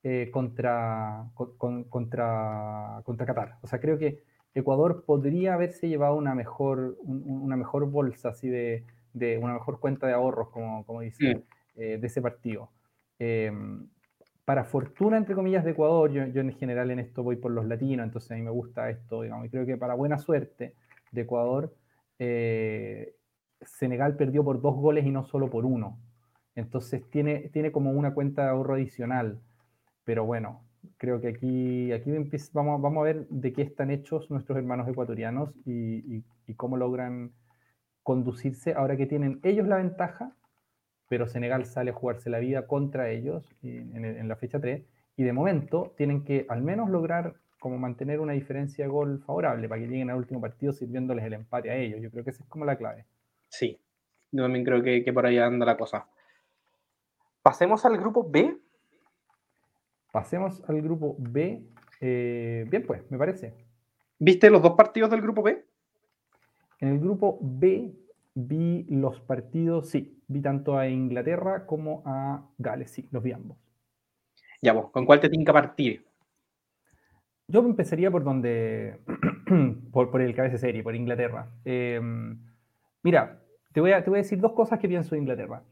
eh, 0.03 0.29
contra, 0.31 1.29
contra, 1.35 3.01
contra 3.03 3.25
Qatar. 3.25 3.57
O 3.61 3.67
sea, 3.67 3.79
creo 3.79 3.99
que 3.99 4.23
Ecuador 4.55 5.03
podría 5.05 5.53
haberse 5.53 5.87
llevado 5.87 6.15
una 6.15 6.33
mejor, 6.33 6.97
una 7.03 7.55
mejor 7.55 7.89
bolsa, 7.89 8.29
así 8.29 8.49
de, 8.49 8.83
de, 9.13 9.37
una 9.37 9.53
mejor 9.53 9.79
cuenta 9.79 10.07
de 10.07 10.13
ahorros, 10.13 10.49
como, 10.49 10.85
como 10.85 11.01
dice, 11.01 11.43
eh, 11.75 11.97
de 11.99 12.07
ese 12.07 12.21
partido. 12.21 12.69
Em, 13.23 13.87
para 14.45 14.63
fortuna, 14.63 15.15
entre 15.15 15.35
comillas, 15.35 15.63
de 15.63 15.71
Ecuador, 15.71 16.09
yo, 16.11 16.23
en 16.23 16.53
general 16.53 16.89
en 16.89 16.97
esto 16.97 17.21
voy 17.21 17.35
por 17.35 17.51
los 17.51 17.67
latinos, 17.67 18.03
entonces 18.03 18.31
a 18.31 18.33
mí 18.33 18.41
me 18.41 18.49
gusta 18.49 18.89
esto, 18.89 19.21
digamos, 19.21 19.45
y 19.45 19.49
creo 19.51 19.63
que 19.63 19.77
para 19.77 19.93
buena 19.93 20.17
suerte 20.17 20.73
de 21.11 21.21
Ecuador, 21.21 21.71
eh, 22.17 23.13
Senegal 23.61 24.15
perdió 24.17 24.43
por 24.43 24.59
dos 24.59 24.75
goles 24.75 25.05
y 25.05 25.11
no 25.11 25.23
solo 25.23 25.51
por 25.51 25.65
uno. 25.65 25.99
Entonces 26.55 27.07
tiene, 27.11 27.49
tiene 27.49 27.71
como 27.71 27.91
una 27.91 28.15
cuenta 28.15 28.41
de 28.43 28.49
ahorro 28.49 28.73
adicional. 28.73 29.39
Pero 30.03 30.25
bueno, 30.25 30.63
creo 30.97 31.21
que 31.21 31.27
aquí, 31.27 31.91
aquí 31.91 32.11
vamos, 32.53 32.81
vamos 32.81 33.01
a 33.01 33.03
ver 33.03 33.27
de 33.29 33.53
qué 33.53 33.61
están 33.61 33.91
hechos 33.91 34.31
nuestros 34.31 34.57
hermanos 34.57 34.87
ecuatorianos 34.87 35.53
y, 35.63 36.23
cómo 36.57 36.75
logran 36.75 37.31
conducirse 38.01 38.73
ahora 38.73 38.97
que 38.97 39.05
tienen 39.05 39.39
ellos 39.43 39.67
la 39.67 39.77
ventaja, 39.77 40.35
pero 41.11 41.27
Senegal 41.27 41.65
sale 41.65 41.91
a 41.91 41.93
jugarse 41.93 42.29
la 42.29 42.39
vida 42.39 42.67
contra 42.67 43.09
ellos 43.09 43.53
en, 43.63 44.05
en, 44.05 44.29
la 44.29 44.37
fecha 44.37 44.61
3 44.61 44.81
y 45.17 45.23
de 45.23 45.33
momento 45.33 45.93
tienen 45.97 46.23
que 46.23 46.45
al 46.47 46.61
menos 46.61 46.89
lograr 46.89 47.33
como 47.59 47.77
mantener 47.77 48.21
una 48.21 48.31
diferencia 48.31 48.85
de 48.85 48.89
gol 48.89 49.21
favorable 49.25 49.67
para 49.67 49.81
que 49.81 49.89
lleguen 49.89 50.09
al 50.09 50.15
último 50.15 50.39
partido 50.39 50.71
sirviéndoles 50.71 51.25
el 51.25 51.33
empate 51.33 51.69
a 51.69 51.75
ellos. 51.75 51.99
Yo 51.99 52.09
creo 52.11 52.23
que 52.23 52.29
esa 52.29 52.43
es 52.43 52.49
como 52.49 52.63
la 52.63 52.77
clave. 52.77 53.07
Sí, 53.49 53.77
yo 54.31 54.41
también 54.41 54.63
creo 54.63 54.81
que, 54.81 55.11
por 55.11 55.25
ahí 55.25 55.37
anda 55.37 55.65
la 55.65 55.75
cosa. 55.75 56.07
Pasemos 57.41 57.83
al 57.83 57.97
grupo 57.97 58.25
B. 58.31 58.57
Pasemos 60.13 60.63
al 60.69 60.81
grupo 60.81 61.17
B. 61.19 61.61
Eh, 61.99 62.65
bien, 62.69 62.85
pues, 62.87 63.03
me 63.11 63.17
parece. 63.17 63.53
¿Viste 64.17 64.49
los 64.49 64.61
dos 64.61 64.77
partidos 64.77 65.11
del 65.11 65.19
grupo 65.19 65.43
B? 65.43 65.61
En 66.79 66.87
el 66.87 66.99
grupo 66.99 67.37
B 67.41 67.97
vi 68.33 68.85
los 68.89 69.19
partidos, 69.19 69.89
sí, 69.89 70.20
vi 70.31 70.41
tanto 70.41 70.77
a 70.77 70.87
Inglaterra 70.87 71.65
como 71.65 72.01
a 72.05 72.47
Gales, 72.57 72.91
sí, 72.91 73.07
los 73.11 73.21
vi 73.23 73.31
ambos. 73.31 73.57
Ya 74.61 74.73
vos, 74.73 74.91
¿con 74.91 75.05
cuál 75.05 75.19
te 75.19 75.29
que 75.29 75.53
partir? 75.53 76.05
Yo 77.47 77.59
empezaría 77.59 78.11
por 78.11 78.23
donde, 78.23 78.99
por, 79.91 80.21
el 80.21 80.35
cabeza 80.35 80.57
serie, 80.57 80.83
por 80.83 80.95
Inglaterra. 80.95 81.51
Em, 81.65 82.39
mira, 83.03 83.41
te 83.73 83.81
voy, 83.81 83.91
a, 83.91 84.03
te 84.03 84.09
voy 84.09 84.19
a 84.19 84.23
decir 84.23 84.39
dos 84.39 84.53
cosas 84.53 84.79
que 84.79 84.87
pienso 84.87 85.15
de 85.15 85.21
Inglaterra. 85.21 85.63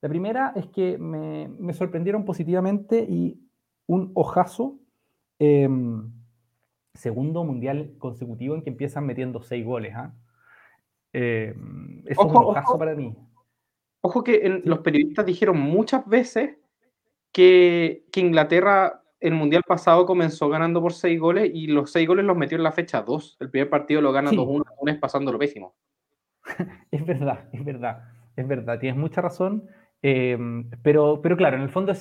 La 0.00 0.08
primera 0.08 0.52
es 0.56 0.66
que 0.66 0.98
me, 0.98 1.48
me 1.48 1.72
sorprendieron 1.72 2.24
positivamente 2.24 3.06
y 3.08 3.48
un 3.86 4.10
ojazo. 4.14 4.78
Em, 5.38 6.12
segundo 6.94 7.44
mundial 7.44 7.94
consecutivo 7.98 8.54
en 8.54 8.62
que 8.62 8.70
empiezan 8.70 9.06
metiendo 9.06 9.40
seis 9.42 9.64
goles. 9.64 9.94
eso 11.12 11.54
es 12.04 12.18
un 12.18 12.36
ojazo 12.36 12.78
para 12.78 12.94
mí. 12.94 13.16
Ojo 14.02 14.24
que 14.24 14.60
los 14.64 14.80
periodistas 14.80 15.24
dijeron 15.24 15.58
muchas 15.58 16.06
veces 16.06 16.58
que, 17.32 18.04
que, 18.12 18.20
Inglaterra 18.20 19.02
el 19.20 19.34
mundial 19.34 19.62
pasado 19.66 20.04
comenzó 20.04 20.48
ganando 20.48 20.82
por 20.82 20.92
seis 20.92 21.18
goles 21.18 21.50
y 21.54 21.68
los 21.68 21.92
seis 21.92 22.08
goles 22.08 22.24
los 22.24 22.36
metió 22.36 22.56
en 22.56 22.64
la 22.64 22.72
fecha 22.72 23.02
2. 23.02 23.36
El 23.40 23.50
primer 23.50 23.70
partido 23.70 24.00
lo 24.00 24.12
gana 24.12 24.32
2-1, 24.32 24.64
sí. 24.84 24.98
pasando 25.00 25.32
lo 25.32 25.38
pésimo. 25.38 25.76
es 26.90 27.06
verdad, 27.06 27.48
es 27.52 27.64
verdad, 27.64 28.02
es 28.34 28.48
verdad, 28.48 28.78
tienes 28.80 28.98
mucha 28.98 29.20
razón. 29.20 29.68
Em, 30.02 30.68
pero, 30.82 31.20
pero 31.22 31.36
claro, 31.36 31.56
en 31.56 31.62
el 31.62 31.68
fondo, 31.68 31.92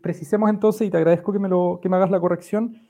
precisemos 0.00 0.48
entonces, 0.48 0.88
y 0.88 0.90
te 0.90 0.96
agradezco 0.96 1.30
que 1.30 1.38
me, 1.38 1.48
lo, 1.50 1.78
que 1.82 1.90
me 1.90 1.96
hagas 1.96 2.10
la 2.10 2.18
corrección, 2.18 2.80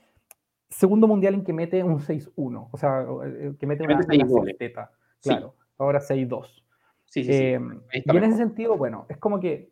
segundo 0.69 1.07
mundial 1.07 1.33
en 1.33 1.43
que 1.43 1.51
mete 1.51 1.83
un 1.83 1.99
6-1, 1.99 2.69
o 2.71 2.77
sea, 2.77 3.05
eh, 3.25 3.53
que 3.59 3.67
mete 3.67 3.83
una, 3.83 3.95
una 3.95 4.89
claro, 5.21 5.55
ahora 5.77 5.99
6-2. 5.99 6.63
Sí, 7.09 7.23
sí, 7.23 7.31
em, 7.31 7.81
y 7.91 8.17
en 8.17 8.23
ese 8.23 8.37
sentido, 8.37 8.77
bueno, 8.77 9.05
es 9.09 9.17
como 9.17 9.39
que 9.39 9.71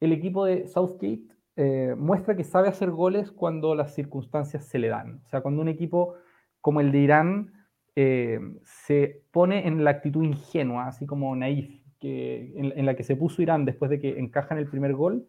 el 0.00 0.12
equipo 0.12 0.46
de 0.46 0.66
Southgate 0.66 1.28
eh, 1.56 1.94
muestra 1.98 2.34
que 2.34 2.44
sabe 2.44 2.68
hacer 2.68 2.90
goles 2.90 3.30
cuando 3.30 3.74
las 3.74 3.94
circunstancias 3.94 4.64
se 4.64 4.78
le 4.78 4.88
dan. 4.88 5.20
O 5.26 5.28
sea, 5.28 5.42
cuando 5.42 5.60
un 5.60 5.68
equipo 5.68 6.14
como 6.62 6.80
el 6.80 6.90
de 6.90 6.98
Irán 6.98 7.52
eh, 7.94 8.40
se 8.64 9.22
pone 9.32 9.66
en 9.66 9.84
la 9.84 9.90
actitud 9.90 10.24
ingenua, 10.24 10.86
así 10.86 11.04
como 11.06 11.36
naif, 11.36 11.82
en, 12.00 12.86
la 12.86 12.96
que 12.96 13.04
se 13.04 13.16
puso 13.16 13.42
Irán 13.42 13.64
después 13.64 13.90
de 13.90 14.00
que 14.00 14.18
encajan 14.18 14.58
el 14.58 14.66
primer 14.66 14.94
gol, 14.94 15.28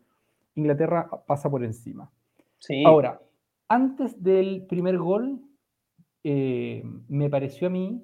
Inglaterra 0.55 1.09
pasa 1.27 1.49
por 1.49 1.63
encima. 1.63 2.09
Ahora, 2.85 3.21
antes 3.67 4.23
del 4.23 4.65
primer 4.67 4.97
gol, 4.97 5.41
eh, 6.23 6.83
me 7.09 7.29
pareció 7.29 7.67
a 7.67 7.69
mí 7.69 8.01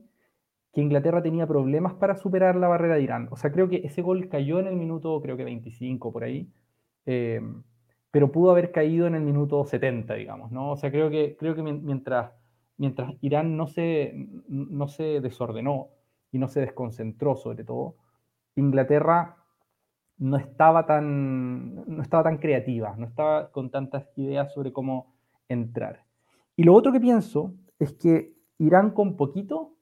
que 0.73 0.81
Inglaterra 0.81 1.21
tenía 1.21 1.47
problemas 1.47 1.93
para 1.93 2.15
superar 2.15 2.55
la 2.55 2.67
barrera 2.67 2.95
de 2.95 3.03
Irán. 3.03 3.27
O 3.31 3.37
sea, 3.37 3.51
creo 3.51 3.69
que 3.69 3.81
ese 3.83 4.01
gol 4.01 4.29
cayó 4.29 4.59
en 4.59 4.67
el 4.67 4.75
minuto, 4.75 5.19
creo 5.21 5.35
que 5.35 5.43
25 5.43 6.11
por 6.11 6.23
ahí, 6.23 6.47
eh, 7.05 7.41
pero 8.11 8.31
pudo 8.31 8.51
haber 8.51 8.71
caído 8.71 9.07
en 9.07 9.15
el 9.15 9.21
minuto 9.21 9.65
70, 9.65 10.13
digamos, 10.15 10.51
¿no? 10.51 10.71
O 10.71 10.77
sea, 10.77 10.91
creo 10.91 11.09
que, 11.09 11.35
creo 11.37 11.55
que 11.55 11.63
mientras, 11.63 12.31
mientras 12.77 13.13
Irán 13.21 13.57
no 13.57 13.67
se, 13.67 14.13
no 14.47 14.87
se 14.87 15.21
desordenó 15.21 15.89
y 16.31 16.37
no 16.37 16.47
se 16.47 16.61
desconcentró 16.61 17.35
sobre 17.35 17.63
todo, 17.63 17.95
Inglaterra 18.55 19.37
no 20.17 20.37
estaba 20.37 20.85
tan, 20.85 21.75
no 21.87 22.01
estaba 22.01 22.23
tan 22.23 22.37
creativa, 22.37 22.95
no 22.97 23.05
estaba 23.07 23.51
con 23.51 23.69
tantas 23.71 24.07
ideas 24.17 24.53
sobre 24.53 24.73
cómo 24.73 25.13
entrar. 25.47 26.03
Y 26.55 26.63
lo 26.63 26.73
otro 26.73 26.91
que 26.91 26.99
pienso 26.99 27.53
es 27.79 27.93
que 27.93 28.33
Irán 28.57 28.91
con 28.91 29.15
poquito 29.15 29.75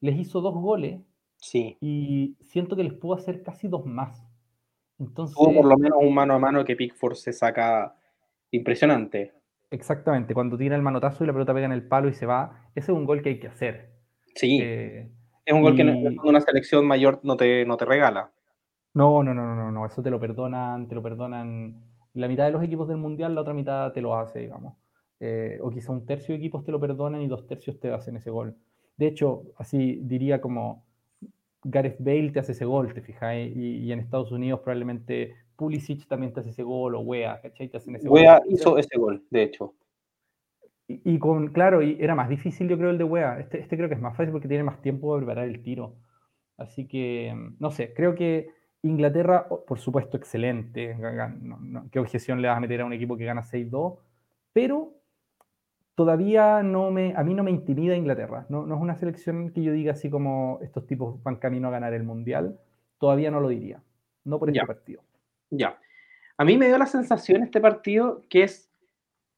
les 0.00 0.18
hizo 0.18 0.40
dos 0.40 0.54
goles 0.54 1.00
sí. 1.36 1.76
y 1.80 2.36
siento 2.42 2.76
que 2.76 2.84
les 2.84 2.94
pudo 2.94 3.14
hacer 3.14 3.42
casi 3.42 3.68
dos 3.68 3.86
más. 3.86 4.26
Entonces, 4.98 5.36
por 5.36 5.64
lo 5.64 5.76
menos 5.76 5.98
un 6.00 6.12
mano 6.12 6.34
a 6.34 6.38
mano 6.38 6.64
que 6.64 6.76
Pickford 6.76 7.14
se 7.14 7.32
saca 7.32 7.94
impresionante. 8.50 9.34
Exactamente, 9.70 10.34
cuando 10.34 10.56
tira 10.56 10.76
el 10.76 10.82
manotazo 10.82 11.22
y 11.22 11.26
la 11.26 11.32
pelota 11.32 11.54
pega 11.54 11.66
en 11.66 11.72
el 11.72 11.86
palo 11.86 12.08
y 12.08 12.14
se 12.14 12.26
va, 12.26 12.70
ese 12.74 12.90
es 12.90 12.96
un 12.96 13.04
gol 13.04 13.22
que 13.22 13.28
hay 13.28 13.38
que 13.38 13.48
hacer. 13.48 13.90
Sí. 14.34 14.58
Eh, 14.62 15.10
es 15.44 15.54
un 15.54 15.62
gol 15.62 15.76
que 15.76 15.82
una 16.24 16.40
selección 16.40 16.86
mayor 16.86 17.20
no 17.22 17.36
te, 17.36 17.64
no 17.64 17.76
te 17.76 17.84
regala. 17.84 18.32
No, 18.94 19.22
no, 19.22 19.34
no, 19.34 19.54
no, 19.54 19.70
no, 19.70 19.86
eso 19.86 20.02
te 20.02 20.10
lo 20.10 20.18
perdonan, 20.18 20.88
te 20.88 20.94
lo 20.94 21.02
perdonan 21.02 21.84
la 22.14 22.28
mitad 22.28 22.46
de 22.46 22.50
los 22.50 22.62
equipos 22.62 22.88
del 22.88 22.96
mundial, 22.96 23.34
la 23.34 23.42
otra 23.42 23.54
mitad 23.54 23.92
te 23.92 24.00
lo 24.00 24.16
hace, 24.16 24.40
digamos. 24.40 24.74
Eh, 25.20 25.58
o 25.62 25.70
quizá 25.70 25.92
un 25.92 26.06
tercio 26.06 26.32
de 26.32 26.38
equipos 26.38 26.64
te 26.64 26.72
lo 26.72 26.80
perdonan 26.80 27.20
y 27.22 27.28
dos 27.28 27.46
tercios 27.46 27.78
te 27.78 27.92
hacen 27.92 28.16
ese 28.16 28.30
gol. 28.30 28.56
De 28.98 29.06
hecho, 29.06 29.44
así 29.56 30.00
diría 30.02 30.40
como 30.40 30.84
Gareth 31.64 31.96
Bale 32.00 32.30
te 32.30 32.40
hace 32.40 32.52
ese 32.52 32.64
gol, 32.64 32.92
te 32.92 33.00
fijas, 33.00 33.34
y, 33.36 33.90
en 33.90 34.00
Estados 34.00 34.32
Unidos 34.32 34.60
probablemente 34.60 35.36
Pulisic 35.56 36.06
también 36.06 36.32
te 36.32 36.40
hace 36.40 36.50
ese 36.50 36.62
gol, 36.62 36.94
o 36.94 37.00
Wea, 37.00 37.40
¿cachai? 37.40 37.68
Te 37.68 37.78
hacen 37.78 37.96
ese 37.96 38.08
Wea 38.08 38.42
hizo 38.48 38.76
ese 38.76 38.98
gol, 38.98 39.24
de 39.30 39.42
hecho. 39.44 39.74
Y, 40.88 41.18
con, 41.18 41.48
claro, 41.48 41.82
y 41.82 41.98
era 42.00 42.14
más 42.14 42.28
difícil 42.28 42.66
yo 42.66 42.78
creo 42.78 42.90
el 42.90 42.98
de 42.98 43.04
Wea. 43.04 43.38
Este, 43.40 43.60
este 43.60 43.76
creo 43.76 43.88
que 43.88 43.94
es 43.94 44.00
más 44.00 44.16
fácil 44.16 44.32
porque 44.32 44.48
tiene 44.48 44.64
más 44.64 44.80
tiempo 44.80 45.14
de 45.14 45.20
preparar 45.20 45.46
el 45.46 45.62
tiro. 45.62 45.96
Así 46.56 46.88
que, 46.88 47.34
no 47.58 47.70
sé, 47.70 47.92
creo 47.92 48.14
que 48.14 48.48
Inglaterra, 48.82 49.46
por 49.48 49.78
supuesto, 49.78 50.16
excelente. 50.16 50.96
¿Qué 51.92 51.98
objeción 51.98 52.40
le 52.40 52.48
vas 52.48 52.56
a 52.56 52.60
meter 52.60 52.80
a 52.80 52.86
un 52.86 52.92
equipo 52.94 53.16
que 53.16 53.26
gana 53.26 53.42
6-2? 53.42 53.98
Pero 54.52 54.97
todavía 55.98 56.62
no 56.62 56.92
me, 56.92 57.12
a 57.16 57.24
mí 57.24 57.34
no 57.34 57.42
me 57.42 57.50
intimida 57.50 57.96
Inglaterra. 57.96 58.46
No, 58.48 58.64
no, 58.64 58.76
es 58.76 58.80
una 58.80 58.94
selección 58.94 59.50
que 59.50 59.64
yo 59.64 59.72
diga 59.72 59.94
así 59.94 60.08
como 60.08 60.60
estos 60.62 60.86
tipos 60.86 61.20
van 61.24 61.34
camino 61.40 61.66
a 61.66 61.72
ganar 61.72 61.92
el 61.92 62.04
Mundial. 62.04 62.56
Todavía 62.98 63.32
no 63.32 63.40
lo 63.40 63.48
diría. 63.48 63.82
No 64.22 64.38
por 64.38 64.48
este 64.48 64.64
partido. 64.64 65.02
Ya. 65.50 65.76
A 66.36 66.44
mí 66.44 66.56
me 66.56 66.68
dio 66.68 66.78
la 66.78 66.86
sensación 66.86 67.42
este 67.42 67.60
partido 67.60 68.22
que 68.28 68.44
es 68.44 68.70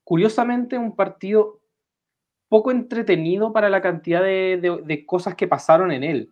curiosamente 0.05 0.76
un 0.76 0.95
partido 0.95 1.61
poco 2.50 2.73
entretenido 2.73 3.55
para 3.55 3.71
la 3.71 3.81
cantidad 3.81 4.23
de, 4.23 5.05
cosas 5.07 5.37
que 5.37 5.49
pasaron 5.49 5.90
en 5.90 6.05
él. 6.05 6.31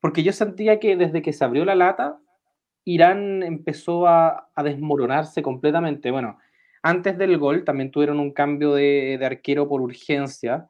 Porque 0.00 0.22
yo 0.22 0.32
sentía 0.32 0.78
que 0.78 0.96
desde 0.96 1.20
que 1.20 1.32
se 1.32 1.44
abrió 1.44 1.64
la 1.64 1.74
lata, 1.74 2.20
Irán 2.84 3.42
empezó 3.42 4.06
a, 4.06 4.50
desmoronarse 4.62 5.42
completamente. 5.42 6.12
Bueno, 6.12 6.38
antes 6.88 7.18
del 7.18 7.36
gol 7.36 7.64
también 7.64 7.90
tuvieron 7.90 8.18
un 8.18 8.32
cambio 8.32 8.72
de, 8.72 9.20
arquero 9.22 9.68
por 9.68 9.82
urgencia. 9.82 10.68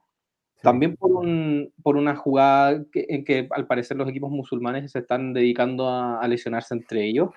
También 0.61 0.97
por, 0.97 1.11
un, 1.11 1.73
por 1.81 1.95
una 1.95 2.17
jugada 2.17 2.83
en 2.93 3.23
que 3.23 3.47
al 3.51 3.65
parecer 3.65 3.95
los 3.95 4.09
equipos 4.09 4.29
musulmanes 4.29 4.91
se 4.91 4.99
están 4.99 5.31
dedicando 5.31 5.87
a, 5.87 6.27
lesionarse 6.27 6.73
entre 6.73 7.05
ellos. 7.05 7.29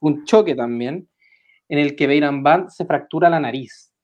Un 0.00 0.26
choque 0.26 0.54
también 0.54 1.08
en 1.70 1.78
el 1.78 1.96
que 1.96 2.06
Beiran 2.06 2.42
Band 2.42 2.68
se 2.68 2.84
fractura 2.84 3.30
la 3.30 3.40
nariz 3.40 3.94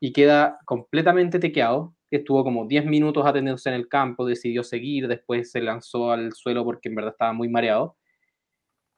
y 0.00 0.14
queda 0.14 0.58
completamente 0.64 1.38
tequeado. 1.38 1.94
Estuvo 2.10 2.42
como 2.44 2.66
10 2.66 2.86
minutos 2.86 3.26
atendiéndose 3.26 3.68
en 3.68 3.74
el 3.74 3.88
campo, 3.88 4.24
decidió 4.24 4.64
seguir, 4.64 5.06
después 5.06 5.50
se 5.50 5.60
lanzó 5.60 6.12
al 6.12 6.32
suelo 6.32 6.64
porque 6.64 6.88
en 6.88 6.94
verdad 6.94 7.12
estaba 7.12 7.34
muy 7.34 7.50
mareado. 7.50 7.96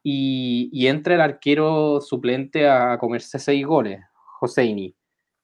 Y, 0.05 0.87
entra 0.87 1.15
el 1.15 1.21
arquero 1.21 2.01
suplente 2.01 2.69
a 2.69 2.99
comerse 2.99 3.39
seis 3.41 3.67
goles, 3.67 4.01
Joseini. 4.45 4.95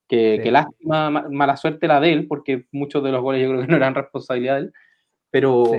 Que, 0.08 0.50
lástima, 0.50 1.08
mala 1.10 1.56
suerte 1.56 1.86
la 1.86 2.00
de 2.00 2.12
él, 2.12 2.26
porque 2.26 2.66
muchos 2.72 3.02
de 3.04 3.12
los 3.12 3.22
goles 3.22 3.42
yo 3.42 3.48
creo 3.48 3.60
que 3.60 3.68
no 3.68 3.76
eran 3.76 3.94
responsabilidad 3.94 4.56
de 4.56 4.60
él, 4.62 4.72
pero, 5.30 5.70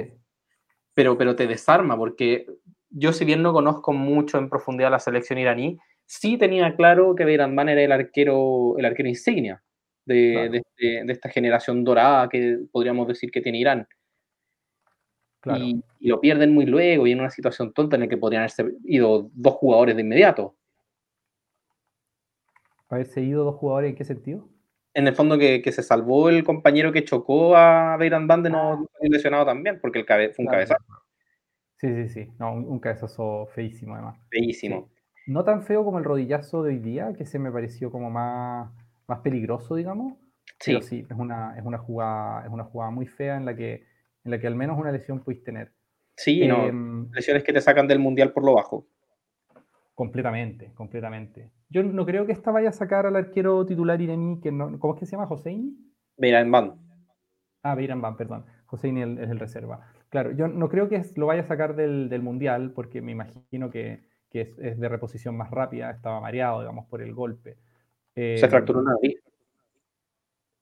pero, 0.94 1.18
pero 1.18 1.36
te 1.36 1.48
desarma, 1.48 1.98
porque 1.98 2.46
yo 2.90 3.12
si 3.12 3.26
bien 3.26 3.42
no 3.42 3.52
conozco 3.52 3.92
mucho 3.92 4.38
en 4.38 4.50
profundidad 4.50 4.90
la 4.90 5.00
selección 5.00 5.38
iraní, 5.38 5.78
sí 6.06 6.38
tenía 6.38 6.78
claro 6.78 7.14
que 7.14 7.26
Beiranban 7.26 7.68
era 7.68 7.82
el 7.82 7.92
arquero, 7.92 8.78
el 8.78 8.86
arquero 8.86 9.10
insignia 9.10 9.62
de, 10.06 10.62
esta 11.08 11.30
generación 11.30 11.84
dorada 11.84 12.28
que 12.30 12.60
podríamos 12.72 13.08
decir 13.08 13.32
que 13.32 13.42
tiene 13.42 13.60
Irán. 13.60 13.88
Y, 15.58 15.84
lo 16.08 16.20
pierden 16.20 16.54
muy 16.54 16.66
luego 16.66 17.08
y 17.08 17.12
en 17.12 17.20
una 17.20 17.30
situación 17.30 17.74
tonta 17.74 17.96
en 17.96 18.02
la 18.02 18.08
que 18.08 18.18
podrían 18.18 18.42
haberse 18.42 18.66
ido 18.86 19.30
dos 19.34 19.54
jugadores 19.56 19.96
de 19.96 20.02
inmediato. 20.02 20.56
¿Haberse 22.92 23.22
ido 23.22 23.44
dos 23.44 23.56
jugadores 23.56 23.90
en 23.90 23.96
qué 23.96 24.04
sentido? 24.04 24.48
En 24.94 25.08
el 25.08 25.16
fondo 25.16 25.38
que, 25.38 25.64
se 25.72 25.84
salvó 25.84 26.30
el 26.30 26.44
compañero 26.44 26.92
que 26.92 27.06
chocó 27.06 27.56
a 27.56 27.96
Beiran 27.98 28.28
Band 28.28 28.44
de 28.44 28.50
no 28.50 28.74
ah. 28.74 28.86
lesionado 29.02 29.46
también, 29.46 29.80
porque 29.82 30.00
el 30.00 30.06
fue 30.34 30.46
un 30.46 30.52
cabezazo. 30.52 30.84
Sí, 31.78 31.88
sí, 31.96 32.10
sí. 32.10 32.32
No, 32.38 32.54
un, 32.54 32.80
cabezazo 32.80 33.48
feísimo 33.56 33.96
además. 33.96 34.20
Feísimo. 34.30 34.92
No 35.26 35.44
tan 35.44 35.64
feo 35.64 35.86
como 35.86 35.98
el 35.98 36.04
rodillazo 36.04 36.64
de 36.64 36.74
hoy 36.74 36.80
día, 36.80 37.14
que 37.18 37.26
se 37.26 37.40
me 37.40 37.52
pareció 37.52 37.90
como 37.90 38.10
más 38.10 38.70
más 39.12 39.20
peligroso, 39.20 39.76
digamos. 39.76 40.14
Sí. 40.60 40.72
Pero 40.72 40.82
sí, 40.82 41.06
es 41.10 41.18
una, 41.18 41.58
es 41.58 41.66
una, 41.66 41.78
jugada, 41.78 42.46
es 42.46 42.50
una 42.52 42.64
jugada 42.64 42.92
muy 42.92 43.08
fea 43.08 43.36
en 43.36 43.46
la, 43.46 43.56
que, 43.56 43.86
en 44.24 44.32
la 44.32 44.40
que 44.40 44.48
al 44.48 44.56
menos 44.56 44.80
una 44.80 44.92
lesión 44.92 45.20
puedes 45.20 45.44
tener. 45.44 45.74
Sí, 46.16 46.48
no, 46.48 46.66
em, 46.66 47.12
lesiones 47.12 47.44
que 47.44 47.54
te 47.54 47.62
sacan 47.62 47.88
del 47.88 48.00
mundial 48.00 48.32
por 48.32 48.46
lo 48.46 48.54
bajo. 48.54 48.88
Completamente, 49.94 50.72
completamente. 50.74 51.52
Yo 51.72 51.84
no 51.84 52.06
creo 52.06 52.26
que 52.26 52.34
esta 52.34 52.52
vaya 52.52 52.70
a 52.70 52.74
sacar 52.74 53.06
al 53.06 53.16
arquero 53.16 53.66
titular 53.66 54.00
iraní, 54.02 54.42
que 54.42 54.52
no, 54.52 54.78
¿cómo 54.78 54.94
es 54.94 55.00
que 55.00 55.06
se 55.06 55.14
llama? 55.14 55.28
¿Joseini? 55.28 55.74
Beiran 56.18 56.52
Ban. 56.52 56.76
Ah, 57.64 57.76
Beiran 57.76 58.02
Ban, 58.02 58.18
perdón. 58.18 58.46
Joseini 58.66 59.02
es 59.02 59.30
el 59.30 59.40
reserva. 59.40 59.80
Claro, 60.10 60.32
yo 60.32 60.50
no 60.50 60.68
creo 60.68 60.90
que 60.90 61.02
lo 61.16 61.28
vaya 61.28 61.44
a 61.44 61.48
sacar 61.48 61.78
del, 61.78 62.22
Mundial, 62.22 62.74
porque 62.76 63.02
me 63.02 63.14
imagino 63.14 63.70
que, 63.70 64.04
es, 64.34 64.58
de 64.58 64.90
reposición 64.90 65.38
más 65.38 65.50
rápida, 65.50 65.92
estaba 65.92 66.20
mareado, 66.20 66.60
digamos, 66.60 66.88
por 66.88 67.02
el 67.02 67.14
golpe. 67.14 67.58
Se 68.14 68.48
fracturó 68.50 68.82
una 68.82 68.94
nariz. 68.94 69.22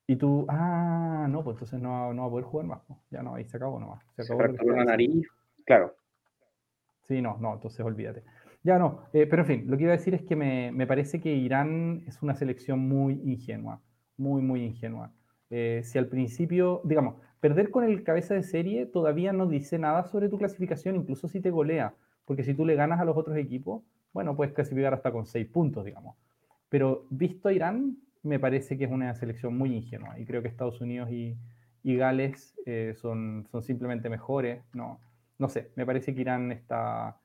Y 0.06 0.16
tú, 0.16 0.46
ah, 0.48 1.28
no, 1.28 1.44
pues 1.44 1.56
entonces 1.56 1.82
no, 1.82 2.14
no 2.14 2.22
va 2.22 2.28
a 2.28 2.32
poder 2.32 2.46
jugar 2.46 2.68
más. 2.68 2.82
Ya 3.10 3.24
no, 3.24 3.34
ahí 3.34 3.46
se 3.46 3.58
acabó 3.58 3.80
nomás. 3.80 4.04
Se, 4.16 4.22
acabó 4.22 4.42
se 4.42 4.48
fracturó 4.48 4.76
la 4.76 4.86
nariz, 4.86 5.28
claro. 5.66 5.96
Sí, 7.08 7.20
no, 7.20 7.38
no, 7.40 7.56
entonces 7.56 7.84
olvídate. 7.84 8.24
Ya 8.64 8.78
no, 8.78 9.04
eh, 9.14 9.26
pero 9.26 9.44
en 9.44 9.48
fin, 9.48 9.64
lo 9.68 9.78
que 9.78 9.84
iba 9.84 9.94
a 9.94 9.98
decir 9.98 10.14
es 10.14 10.22
que 10.24 10.36
me, 10.36 10.72
me, 10.72 10.86
parece 10.86 11.22
que 11.22 11.34
Irán 11.34 12.04
es 12.08 12.22
una 12.22 12.36
selección 12.36 12.80
muy 12.80 13.14
ingenua, 13.24 13.82
muy, 14.18 14.42
muy 14.42 14.64
ingenua. 14.64 15.14
Eh, 15.50 15.82
si 15.84 15.98
al 15.98 16.08
principio, 16.08 16.82
digamos, 16.84 17.16
perder 17.40 17.72
con 17.72 17.84
el 17.84 18.04
cabeza 18.04 18.34
de 18.34 18.44
serie 18.44 18.86
todavía 18.86 19.34
no 19.34 19.48
dice 19.48 19.80
nada 19.80 20.04
sobre 20.04 20.30
tu 20.30 20.38
clasificación, 20.38 20.96
incluso 20.96 21.28
si 21.28 21.40
te 21.40 21.52
golea, 21.52 21.96
porque 22.26 22.44
si 22.44 22.54
tú 22.54 22.66
le 22.66 22.76
ganas 22.76 23.00
a 23.00 23.06
los 23.06 23.18
otros 23.18 23.38
equipos, 23.38 23.84
bueno, 24.14 24.36
puedes 24.36 24.54
clasificar 24.54 24.94
hasta 24.94 25.12
con 25.12 25.26
seis 25.26 25.48
puntos, 25.48 25.86
digamos. 25.86 26.18
Pero 26.68 27.06
visto 27.10 27.48
a 27.50 27.54
Irán, 27.54 27.98
me 28.24 28.40
parece 28.40 28.78
que 28.78 28.86
es 28.86 28.92
una 28.92 29.16
selección 29.16 29.58
muy 29.58 29.76
ingenua 29.76 30.20
y 30.20 30.26
creo 30.26 30.42
que 30.42 30.50
Estados 30.50 30.82
Unidos 30.82 31.10
y, 31.12 31.38
y 31.84 31.96
Gales 31.96 32.56
eh, 32.66 32.94
son, 32.98 33.48
son 33.52 33.64
simplemente 33.64 34.10
mejores. 34.10 34.62
No, 34.74 35.00
no 35.38 35.50
sé, 35.50 35.72
me 35.76 35.86
parece 35.86 36.14
que 36.14 36.22
Irán 36.22 36.52
está, 36.52 37.19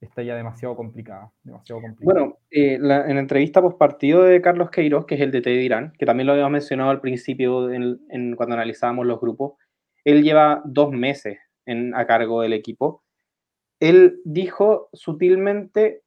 está 0.00 0.22
ya 0.22 0.34
demasiado 0.34 0.76
complicada. 0.76 1.30
Demasiado 1.42 1.82
Bueno, 2.00 2.38
eh, 2.50 2.74
en 2.74 2.88
la 2.88 3.20
entrevista 3.20 3.60
post 3.60 3.78
partido 3.78 4.22
de 4.22 4.40
Carlos 4.40 4.70
Queiroz, 4.70 5.06
que 5.06 5.16
es 5.16 5.20
el 5.20 5.30
DT 5.30 5.44
de 5.44 5.62
Irán, 5.62 5.92
que 5.98 6.06
también 6.06 6.26
lo 6.26 6.32
habíamos 6.32 6.52
mencionado 6.52 6.90
al 6.90 7.00
principio 7.00 7.68
cuando 8.36 8.54
analizábamos 8.54 9.06
los 9.06 9.20
grupos, 9.20 9.54
él 10.04 10.22
lleva 10.22 10.62
dos 10.64 10.90
meses 10.92 11.38
a 11.94 12.06
cargo 12.06 12.42
del 12.42 12.54
equipo. 12.54 13.04
Él 13.78 14.20
dijo 14.24 14.88
sutilmente 14.92 16.02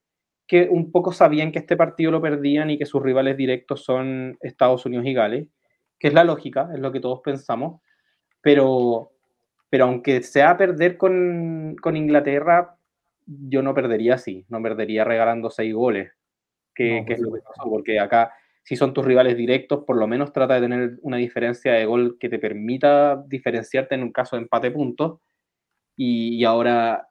que 0.48 0.68
un 0.70 0.92
poco 0.92 1.14
sabían 1.14 1.52
que 1.52 1.60
este 1.60 1.78
partido 1.78 2.12
lo 2.12 2.22
perdían 2.22 2.70
y 2.70 2.78
que 2.78 2.86
sus 2.86 3.02
rivales 3.02 3.38
directos 3.38 3.84
son 3.84 4.38
Estados 4.42 4.86
Unidos 4.86 5.06
y 5.06 5.14
Gales, 5.14 5.48
que 5.98 6.10
es 6.10 6.14
la 6.14 6.24
lógica, 6.24 6.70
es 6.74 6.80
lo 6.80 6.92
que 6.92 7.00
todos 7.00 7.22
pensamos, 7.24 7.82
pero, 8.42 9.12
pero 9.70 9.86
aunque 9.86 10.22
sea 10.22 10.58
perder 10.58 10.98
con, 10.98 11.76
con 11.82 11.96
Inglaterra, 11.96 12.76
yo 13.26 13.62
no 13.62 13.74
perdería 13.74 14.16
así, 14.16 14.46
no 14.50 14.62
perdería 14.62 15.04
regalando 15.04 15.50
seis 15.50 15.74
goles, 15.74 16.12
que, 16.74 17.00
es 17.08 17.20
lo 17.20 17.34
que 17.34 17.42
pasó, 17.42 17.70
porque 17.70 18.00
acá, 18.00 18.34
si 18.64 18.76
son 18.76 18.94
tus 18.94 19.06
rivales 19.06 19.38
directos, 19.38 19.84
por 19.86 19.98
lo 19.98 20.08
menos 20.08 20.34
trata 20.34 20.56
de 20.56 20.62
tener 20.62 21.00
una 21.02 21.18
diferencia 21.18 21.74
de 21.74 21.86
gol 21.86 22.18
que 22.20 22.30
te 22.30 22.40
permita 22.40 23.24
diferenciarte 23.28 23.96
en 23.96 24.04
un 24.04 24.12
caso 24.12 24.36
de 24.36 24.44
empate 24.44 24.72
puntos. 24.72 25.20
Y, 25.96 26.38
y 26.38 26.46
ahora, 26.46 27.10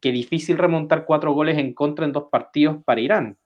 qué 0.00 0.12
difícil 0.12 0.56
remontar 0.56 1.04
cuatro 1.04 1.32
goles 1.32 1.58
en 1.58 1.74
contra 1.74 2.04
en 2.06 2.12
dos 2.12 2.28
partidos 2.30 2.82
para 2.84 3.00
Irán. 3.00 3.38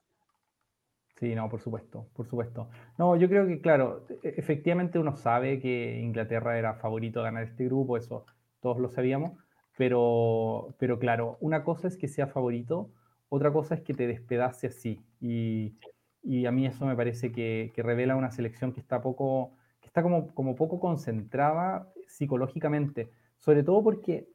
Sí, 1.19 1.35
no, 1.35 1.49
por 1.49 1.61
supuesto, 1.61 2.07
por 2.15 2.27
supuesto. 2.29 2.69
No, 2.97 3.17
yo 3.17 3.29
creo 3.29 3.45
que, 3.47 3.61
claro, 3.61 4.07
e-, 4.23 4.35
efectivamente 4.37 5.01
uno 5.01 5.17
sabe 5.17 5.59
que 5.59 5.99
Inglaterra 6.01 6.57
era 6.57 6.75
favorito 6.75 7.21
a 7.21 7.25
ganar 7.25 7.43
este 7.43 7.65
grupo, 7.65 7.97
eso 7.97 8.25
todos 8.61 8.79
lo 8.79 8.89
sabíamos, 8.89 9.33
pero, 9.79 10.75
pero 10.79 10.99
claro, 10.99 11.39
una 11.41 11.63
cosa 11.63 11.87
es 11.87 11.97
que 11.97 12.09
sea 12.09 12.27
favorito, 12.27 12.91
otra 13.29 13.53
cosa 13.53 13.77
es 13.77 13.83
que 13.83 13.95
te 13.95 14.09
despedace 14.09 14.67
así. 14.67 15.01
Y, 15.21 15.77
y 16.21 16.47
a 16.47 16.53
mí 16.53 16.67
eso 16.67 16.85
me 16.85 16.97
parece 16.97 17.31
que, 17.31 17.71
que, 17.75 17.83
revela 17.85 18.17
una 18.17 18.33
selección 18.33 18.73
que 18.73 18.81
está 18.81 19.01
poco, 19.01 19.53
que 19.81 19.87
está 19.87 20.03
como, 20.03 20.35
como 20.35 20.57
poco 20.57 20.81
concentrada 20.81 21.93
psicológicamente. 22.09 23.09
Sobre 23.37 23.63
todo 23.63 23.85
porque 23.85 24.29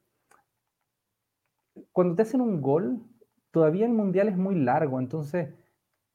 cuando 1.92 2.16
te 2.16 2.22
hacen 2.22 2.40
un 2.40 2.62
gol, 2.62 3.02
todavía 3.52 3.86
el 3.86 3.92
mundial 3.92 4.30
es 4.30 4.38
muy 4.38 4.56
largo. 4.56 4.98
Entonces, 5.02 5.50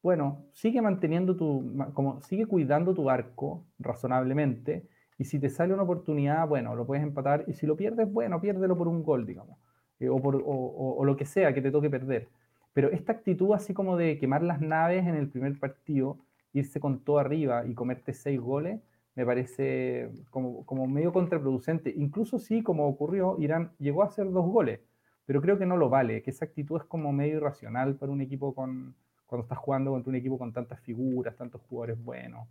bueno, 0.02 0.47
sigue 0.54 0.80
manteniendo 0.80 1.37
tu, 1.37 1.70
como 1.92 2.22
sigue 2.22 2.46
cuidando 2.46 2.94
tu 2.94 3.11
arco 3.11 3.66
razonablemente 3.79 4.88
y 5.18 5.24
si 5.24 5.40
te 5.40 5.50
sale 5.50 5.74
una 5.74 5.83
oportunidad, 5.83 6.46
bueno, 6.46 6.76
lo 6.76 6.87
puedes 6.87 7.02
empatar. 7.02 7.44
Y 7.48 7.54
si 7.54 7.66
lo 7.66 7.76
pierdes, 7.76 8.11
bueno, 8.11 8.40
piérdelo 8.40 8.78
por 8.78 8.87
un 8.87 9.02
gol, 9.02 9.26
digamos. 9.26 9.59
Eh, 9.98 10.09
o, 10.09 10.18
por, 10.22 10.40
o, 10.46 11.04
lo 11.04 11.16
que 11.16 11.26
sea 11.26 11.52
que 11.52 11.61
te 11.61 11.72
toque 11.72 11.90
perder. 11.90 12.28
Pero 12.72 12.88
esta 12.90 13.12
actitud 13.12 13.52
así 13.52 13.74
como 13.74 13.96
de 13.96 14.18
quemar 14.18 14.42
las 14.42 14.61
naves 14.61 15.04
en 15.07 15.16
el 15.16 15.28
primer 15.28 15.59
partido, 15.59 16.18
irse 16.52 16.78
con 16.78 17.00
todo 17.00 17.18
arriba 17.18 17.66
y 17.66 17.74
comerte 17.74 18.14
seis 18.14 18.40
goles, 18.40 18.81
me 19.16 19.26
parece 19.26 20.11
como, 20.31 20.64
como 20.64 20.87
medio 20.87 21.12
contraproducente. 21.12 21.92
Incluso 21.96 22.38
si, 22.38 22.62
como 22.62 22.87
ocurrió, 22.87 23.37
Irán 23.40 23.72
llegó 23.81 24.04
a 24.04 24.07
hacer 24.07 24.31
dos 24.31 24.46
goles, 24.46 24.78
pero 25.26 25.42
creo 25.42 25.59
que 25.59 25.66
no 25.66 25.76
lo 25.76 25.88
vale, 25.88 26.22
que 26.22 26.31
esa 26.31 26.44
actitud 26.44 26.76
es 26.76 26.85
como 26.85 27.12
medio 27.12 27.38
irracional 27.38 27.96
para 27.96 28.12
un 28.12 28.20
equipo 28.20 28.54
con, 28.54 28.94
cuando 29.26 29.42
estás 29.42 29.59
jugando 29.59 29.90
contra 29.90 30.11
un 30.11 30.16
equipo 30.16 30.38
con 30.38 30.52
tantas 30.52 30.81
figuras, 30.81 31.35
tantos 31.35 31.61
jugadores 31.62 32.02
buenos. 32.04 32.48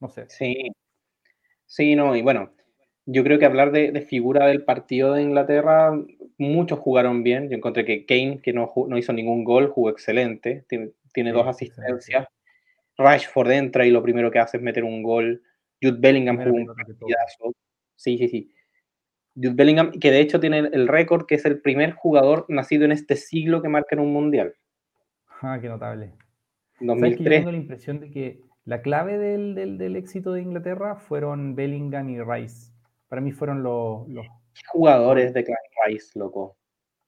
No 0.00 0.08
sé. 0.08 0.26
Sí, 0.28 0.72
Sí, 1.68 1.94
no, 1.94 2.16
y 2.16 2.22
bueno, 2.22 2.50
yo 3.04 3.22
creo 3.22 3.38
que 3.38 3.44
hablar 3.44 3.72
de, 3.72 4.00
figura 4.00 4.46
del 4.46 4.64
partido 4.64 5.12
de 5.12 5.22
Inglaterra, 5.22 5.92
muchos 6.38 6.78
jugaron 6.78 7.22
bien. 7.22 7.50
Yo 7.50 7.56
encontré 7.56 7.84
que 7.84 8.06
Kane, 8.06 8.40
que 8.42 8.54
no, 8.54 8.72
no 8.88 8.96
hizo 8.96 9.12
ningún 9.12 9.44
gol, 9.44 9.68
jugó 9.68 9.90
excelente, 9.90 10.64
tiene, 10.68 11.32
dos 11.32 11.46
asistencias. 11.46 12.26
Rashford 12.96 13.50
entra 13.50 13.86
y 13.86 13.90
lo 13.90 14.02
primero 14.02 14.30
que 14.30 14.38
hace 14.38 14.56
es 14.56 14.62
meter 14.62 14.82
un 14.82 15.02
gol. 15.02 15.42
Jude 15.80 15.98
Bellingham 16.00 16.38
jugó 16.38 16.56
un 16.56 16.66
partidazo. 16.66 17.54
Sí, 17.94 18.16
sí, 18.16 18.28
sí. 18.28 18.52
Jude 19.34 19.54
Bellingham, 19.54 19.92
que 19.92 20.10
de 20.10 20.20
hecho 20.20 20.40
tiene 20.40 20.58
el 20.58 20.88
récord, 20.88 21.26
que 21.26 21.34
es 21.34 21.44
el 21.44 21.60
primer 21.60 21.92
jugador 21.92 22.46
nacido 22.48 22.86
en 22.86 22.92
este 22.92 23.14
siglo 23.14 23.60
que 23.60 23.68
marca 23.68 23.94
en 23.94 24.00
un 24.00 24.12
mundial. 24.12 24.54
Ah, 25.42 25.58
qué 25.60 25.68
notable. 25.68 26.14
2003. 26.80 27.40
tengo 27.40 27.52
la 27.52 27.58
impresión 27.58 28.00
de 28.00 28.10
que 28.10 28.40
la 28.68 28.82
clave 28.82 29.16
del, 29.16 29.96
éxito 29.96 30.32
de 30.32 30.42
Inglaterra 30.42 30.94
fueron 30.94 31.54
Bellingham 31.54 32.10
y 32.10 32.20
Rice. 32.20 32.70
Para 33.08 33.22
mí 33.22 33.32
fueron 33.32 33.62
los... 33.62 34.06
Jugadores 34.66 35.32
de 35.32 35.42
Rice, 35.86 36.18
loco. 36.18 36.58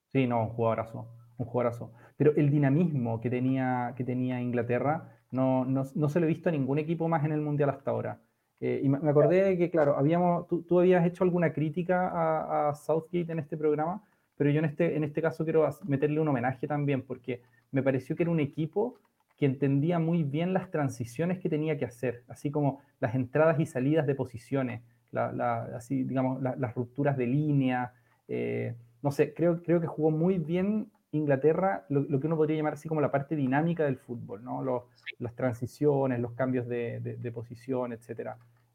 Sí, 0.07 0.27
no, 0.27 0.45
un 0.45 0.49
jugadorazo, 0.49 1.09
un 1.37 1.45
jugadorazo. 1.45 1.93
Pero 2.17 2.35
el 2.35 2.49
dinamismo 2.49 3.21
que 3.21 3.29
tenía, 3.29 3.93
que 3.95 4.05
tenía 4.05 4.41
Inglaterra 4.41 5.19
no, 5.33 5.67
no, 5.67 5.85
se 5.85 6.19
lo 6.19 6.25
he 6.25 6.31
visto 6.31 6.49
a 6.49 6.53
ningún 6.53 6.79
equipo 6.79 7.09
más 7.09 7.27
en 7.27 7.33
el 7.33 7.43
Mundial 7.43 7.69
hasta 7.69 7.91
ahora. 7.91 8.23
Eh, 8.59 8.81
y 8.83 8.89
me 8.89 9.11
acordé 9.11 9.45
de 9.45 9.59
que, 9.59 9.71
claro, 9.71 9.99
habíamos, 9.99 10.49
tú, 10.49 10.81
habías 10.81 11.05
hecho 11.05 11.25
alguna 11.25 11.53
crítica 11.53 12.09
a, 12.09 12.71
a, 12.71 12.75
Southgate 12.75 13.33
en 13.33 13.39
este 13.39 13.59
programa, 13.59 14.03
pero 14.35 14.49
yo 14.49 14.61
en 14.61 14.65
este, 14.65 14.97
en 14.97 15.05
este 15.05 15.21
caso 15.21 15.45
quiero 15.45 15.69
meterle 15.85 16.21
un 16.21 16.29
homenaje 16.29 16.67
también, 16.67 17.03
porque 17.03 17.43
me 17.71 17.83
pareció 17.83 18.17
que 18.17 18.23
era 18.23 18.33
un 18.33 18.41
equipo 18.41 18.99
que 19.41 19.47
entendía 19.47 19.99
muy 19.99 20.23
bien 20.23 20.53
las 20.53 20.71
transiciones 20.71 21.39
que 21.39 21.49
tenía 21.49 21.79
que 21.79 21.87
hacer, 21.87 22.25
así 22.29 22.51
como 22.51 22.83
las 23.01 23.15
entradas 23.15 23.59
y 23.59 23.65
salidas 23.65 24.07
de 24.07 24.15
posiciones, 24.15 24.83
así, 25.15 26.05
digamos, 26.05 26.43
las 26.43 26.75
rupturas 26.75 27.17
de 27.17 27.27
línea. 27.27 27.95
Eh, 28.29 28.75
no 29.01 29.11
sé, 29.11 29.33
creo, 29.33 29.63
creo 29.63 29.81
que 29.81 29.87
jugó 29.87 30.11
muy 30.11 30.37
bien 30.37 30.91
Inglaterra 31.13 31.87
lo, 31.89 32.21
que 32.21 32.27
uno 32.27 32.37
podría 32.37 32.59
llamar 32.59 32.75
así 32.75 32.87
como 32.87 33.01
la 33.01 33.11
parte 33.11 33.35
dinámica 33.35 33.85
del 33.85 33.97
fútbol, 33.97 34.45
¿no? 34.45 34.85
las 35.19 35.35
transiciones, 35.35 36.21
los 36.21 36.33
cambios 36.33 36.69
de, 36.69 37.33
posición, 37.35 37.95
etc. 37.95 38.33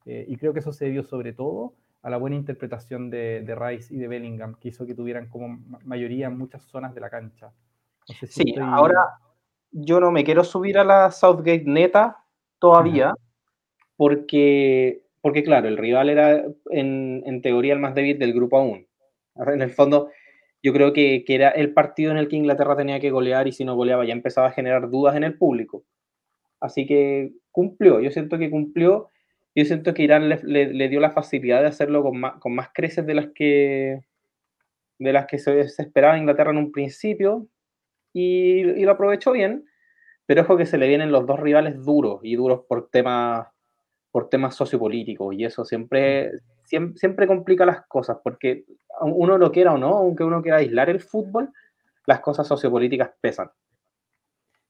Eh, 0.07 0.25
y 0.27 0.35
creo 0.35 0.51
que 0.51 0.61
eso 0.61 0.73
se 0.73 0.85
debió 0.85 1.03
sobre 1.03 1.31
todo 1.33 1.75
a 2.01 2.09
la 2.09 2.17
buena 2.17 2.37
interpretación 2.37 3.11
de, 3.11 3.55
Rice 3.55 3.93
y 3.93 3.99
de 3.99 4.07
Bellingham, 4.07 4.55
que 4.59 4.69
hizo 4.69 4.87
que 4.87 4.95
tuvieran 4.95 5.29
como 5.29 5.59
mayoría 5.85 6.25
en 6.25 6.39
muchas 6.39 6.63
zonas 6.63 6.95
de 6.95 7.01
la 7.01 7.11
cancha. 7.11 7.51
sí, 8.27 8.55
ahora, 8.59 9.19
yo 9.77 9.99
no 9.99 10.11
me 10.11 10.23
quiero 10.23 10.45
subir 10.45 10.77
a 10.77 10.85
la 10.85 11.11
Southgate 11.11 11.65
neta 11.65 12.23
todavía, 12.59 13.13
porque, 13.97 15.01
porque 15.21 15.43
claro, 15.43 15.67
el 15.67 15.77
rival 15.77 16.09
era 16.09 16.45
en, 16.69 17.41
teoría 17.41 17.73
el 17.73 17.79
más 17.79 17.93
débil 17.93 18.17
del 18.17 18.33
grupo 18.33 18.57
aún. 18.57 18.87
En 19.35 19.61
el 19.61 19.71
fondo, 19.71 20.11
yo 20.63 20.71
creo 20.71 20.93
que, 20.93 21.25
era 21.27 21.49
el 21.49 21.73
partido 21.73 22.11
en 22.11 22.17
el 22.17 22.29
que 22.29 22.37
Inglaterra 22.37 22.77
tenía 22.77 23.01
que 23.01 23.11
golear 23.11 23.49
y 23.49 23.51
si 23.51 23.65
no 23.65 23.75
goleaba 23.75 24.05
ya 24.05 24.13
empezaba 24.13 24.47
a 24.47 24.53
generar 24.53 24.89
dudas 24.89 25.17
en 25.17 25.25
el 25.25 25.37
público. 25.37 25.83
Así 26.61 26.85
que 26.85 27.33
cumplió, 27.51 27.99
yo 27.99 28.11
siento 28.11 28.37
que 28.37 28.49
cumplió, 28.49 29.09
yo 29.55 29.65
siento 29.65 29.93
que 29.93 30.03
Irán 30.03 30.29
le, 30.29 30.87
dio 30.87 31.01
la 31.01 31.11
facilidad 31.11 31.61
de 31.61 31.67
hacerlo 31.67 32.01
con 32.01 32.17
más, 32.17 32.39
con 32.39 32.55
más 32.55 32.69
creces 32.73 33.05
de 33.05 33.13
las 33.13 33.27
que 33.35 33.99
de 34.97 35.11
las 35.11 35.25
que 35.25 35.37
se, 35.37 35.67
se 35.67 35.81
esperaba 35.81 36.17
Inglaterra 36.17 36.51
en 36.51 36.57
un 36.57 36.71
principio, 36.71 37.49
y, 38.17 38.85
lo 38.85 38.91
aprovechó 38.91 39.33
bien, 39.33 39.65
pero 40.25 40.43
ojo 40.43 40.55
que 40.55 40.65
se 40.65 40.77
le 40.77 40.87
vienen 40.87 41.11
los 41.11 41.25
dos 41.25 41.37
rivales 41.37 41.83
duros 41.83 42.21
y 42.23 42.35
duros 42.35 42.61
por 42.67 42.89
temas 42.89 43.47
por 44.09 44.29
temas 44.29 44.55
sociopolíticos 44.55 45.35
y 45.35 45.43
eso 45.43 45.65
siempre, 45.65 46.31
siempre, 46.63 46.97
siempre 46.97 47.27
complica 47.27 47.65
las 47.65 47.85
cosas 47.85 48.17
porque 48.23 48.63
uno 49.01 49.37
lo 49.37 49.51
quiera 49.51 49.73
o 49.73 49.77
no, 49.77 49.89
aunque 49.97 50.23
uno 50.23 50.41
quiera 50.41 50.59
aislar 50.59 50.89
el 50.89 51.01
fútbol, 51.01 51.51
las 52.05 52.21
cosas 52.21 52.47
sociopolíticas 52.47 53.11
pesan. 53.19 53.51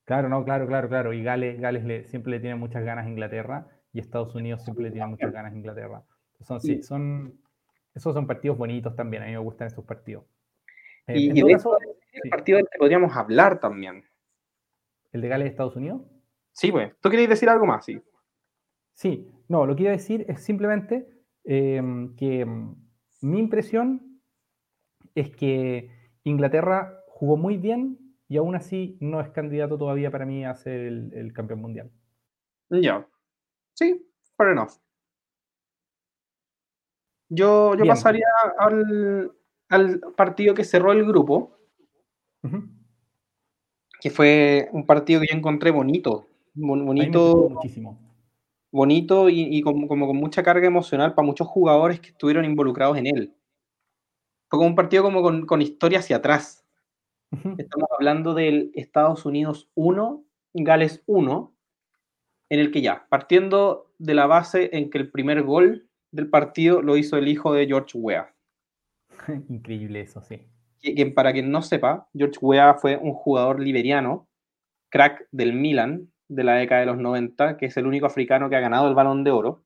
Claro, 0.03 0.29
no, 0.29 0.43
claro, 0.43 0.65
claro, 0.65 0.89
claro. 0.89 1.13
Y 1.13 1.23
Gales, 1.23 1.62
Gales 1.62 2.10
siempre 2.10 2.31
le 2.31 2.39
tiene 2.39 2.55
muchas 2.55 2.84
ganas 2.84 3.05
a 3.05 3.10
Inglaterra 3.10 3.67
y 3.93 3.99
Estados 3.99 4.34
Unidos 4.34 4.63
siempre 4.63 4.86
le 4.86 4.91
tiene 4.91 5.05
muchas 5.05 5.31
ganas 5.31 5.53
a 5.53 5.55
Inglaterra. 5.55 6.01
Son, 6.41 6.60
sí, 6.60 6.81
son, 6.81 7.39
esos 7.93 8.15
son 8.15 8.25
partidos 8.25 8.58
bonitos 8.58 8.95
también, 8.95 9.21
a 9.21 9.27
mí 9.27 9.34
me 9.34 9.38
gustan 9.38 9.67
esos 9.67 9.86
partidos. 9.86 10.23
Y, 11.08 11.41
de 11.41 11.54
caso, 11.54 11.78
el 12.12 12.30
partido 12.30 12.58
del 12.58 12.68
que 12.72 12.80
podríamos 12.80 13.15
hablar 13.15 13.60
también. 13.60 14.04
¿El 15.12 15.22
de 15.22 15.28
Gales 15.28 15.46
de 15.46 15.50
Estados 15.50 15.76
Unidos? 15.76 16.02
Sí, 16.52 16.72
pues. 16.72 16.94
¿Tú 17.00 17.10
querías 17.10 17.30
decir 17.30 17.50
algo 17.50 17.65
más? 17.65 17.86
Sí. 17.86 18.02
Sí, 18.94 19.30
no, 19.50 19.65
lo 19.65 19.76
que 19.76 19.84
iba 19.84 19.91
a 19.91 19.98
decir 19.98 20.26
es 20.28 20.41
simplemente 20.41 21.08
em, 21.44 22.15
que 22.15 22.41
em, 22.41 22.76
mi 23.22 23.39
impresión 23.39 24.22
es 25.13 25.30
que 25.36 25.91
Inglaterra 26.24 27.04
jugó 27.08 27.38
muy 27.38 27.58
bien 27.58 28.15
y 28.28 28.38
aún 28.38 28.56
así 28.56 28.98
no 29.02 29.22
es 29.22 29.30
candidato 29.30 29.78
todavía 29.78 30.12
para 30.12 30.26
mí 30.26 30.46
a 30.46 30.56
ser 30.56 30.80
el, 30.80 31.34
campeón 31.34 31.62
mundial. 31.62 31.91
Ya. 32.70 33.08
Sí, 33.74 34.10
fair 34.36 34.52
enough. 34.52 34.72
Yo, 37.30 37.76
yo 37.76 37.86
pasaría 37.86 38.28
al, 38.58 39.32
al, 39.69 39.99
partido 40.15 40.54
que 40.54 40.63
cerró 40.63 40.91
el 40.91 41.06
grupo, 41.06 41.58
que 43.99 44.10
fue 44.10 44.69
un 44.71 44.86
partido 44.86 45.21
que 45.21 45.28
yo 45.32 45.38
encontré 45.38 45.71
bonito. 45.71 46.28
Bonito. 46.54 47.49
Muchísimo. 47.49 47.99
Bonito 48.71 49.30
y, 49.30 49.62
como, 49.62 49.88
con 49.88 50.17
mucha 50.17 50.43
carga 50.43 50.67
emocional 50.67 51.13
para 51.15 51.25
muchos 51.25 51.47
jugadores 51.47 51.99
que 51.99 52.10
estuvieron 52.10 52.45
involucrados 52.45 52.97
en 52.97 53.08
él. 53.08 53.34
Fue 54.49 54.60
como 54.60 54.67
un 54.67 54.75
partido 54.75 55.01
como 55.01 55.21
con, 55.21 55.45
con 55.45 55.62
historia 55.62 55.99
hacia 55.99 56.17
atrás. 56.17 56.65
Estamos 57.58 57.89
hablando 57.97 58.34
del 58.34 58.71
Estados 58.75 59.25
Unidos 59.25 59.69
1, 59.75 60.23
Gales 60.54 61.04
1, 61.06 61.56
en 62.49 62.60
el 62.60 62.71
que 62.71 62.82
ya, 62.82 63.08
partiendo 63.10 63.91
de 63.97 64.13
la 64.13 64.28
base 64.28 64.69
en 64.73 64.89
que 64.89 64.97
el 64.97 65.10
primer 65.10 65.43
gol 65.43 65.89
del 66.12 66.30
partido 66.30 66.82
lo 66.82 66.97
hizo 66.97 67.17
el 67.17 67.28
hijo 67.28 67.54
de 67.54 67.65
George 67.65 67.97
Weah. 67.97 68.35
Increíble 69.49 70.01
eso, 70.01 70.21
sí. 70.21 70.41
para 71.13 71.34
quien 71.34 71.51
no 71.51 71.62
sepa, 71.62 72.08
George 72.13 72.39
Weah 72.41 72.75
fue 72.75 72.97
un 72.97 73.13
jugador 73.13 73.60
liberiano, 73.60 74.28
crack 74.89 75.28
del 75.32 75.54
Milan 75.54 76.12
de 76.28 76.43
la 76.43 76.56
década 76.56 76.82
de 76.82 76.88
los 76.88 76.97
90, 76.97 77.58
que 77.58 77.67
es 77.67 77.78
el 77.78 77.86
único 77.86 78.06
africano 78.06 78.49
que 78.49 78.56
ha 78.56 78.62
ganado 78.62 78.88
el 78.88 78.95
balón 78.95 79.23
de 79.23 79.32
oro. 79.32 79.63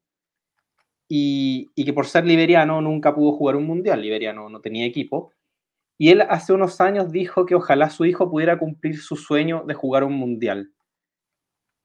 Y, 1.11 1.69
y 1.73 1.85
que 1.85 1.93
por 1.93 2.05
ser 2.05 2.25
liberiano 2.25 2.81
nunca 2.81 3.15
pudo 3.15 3.31
jugar 3.31 3.55
un 3.55 3.65
mundial. 3.65 4.01
Liberiano 4.01 4.49
no 4.49 4.61
tenía 4.61 4.85
equipo 4.85 5.33
y 6.01 6.11
él 6.11 6.21
hace 6.21 6.53
unos 6.53 6.79
años 6.79 7.11
dijo 7.11 7.45
que 7.45 7.55
ojalá 7.55 7.89
su 7.89 8.05
hijo 8.05 8.31
pudiera 8.31 8.57
cumplir 8.57 8.97
su 8.97 9.17
sueño 9.17 9.65
de 9.67 9.73
jugar 9.73 10.05
un 10.05 10.13
mundial. 10.13 10.71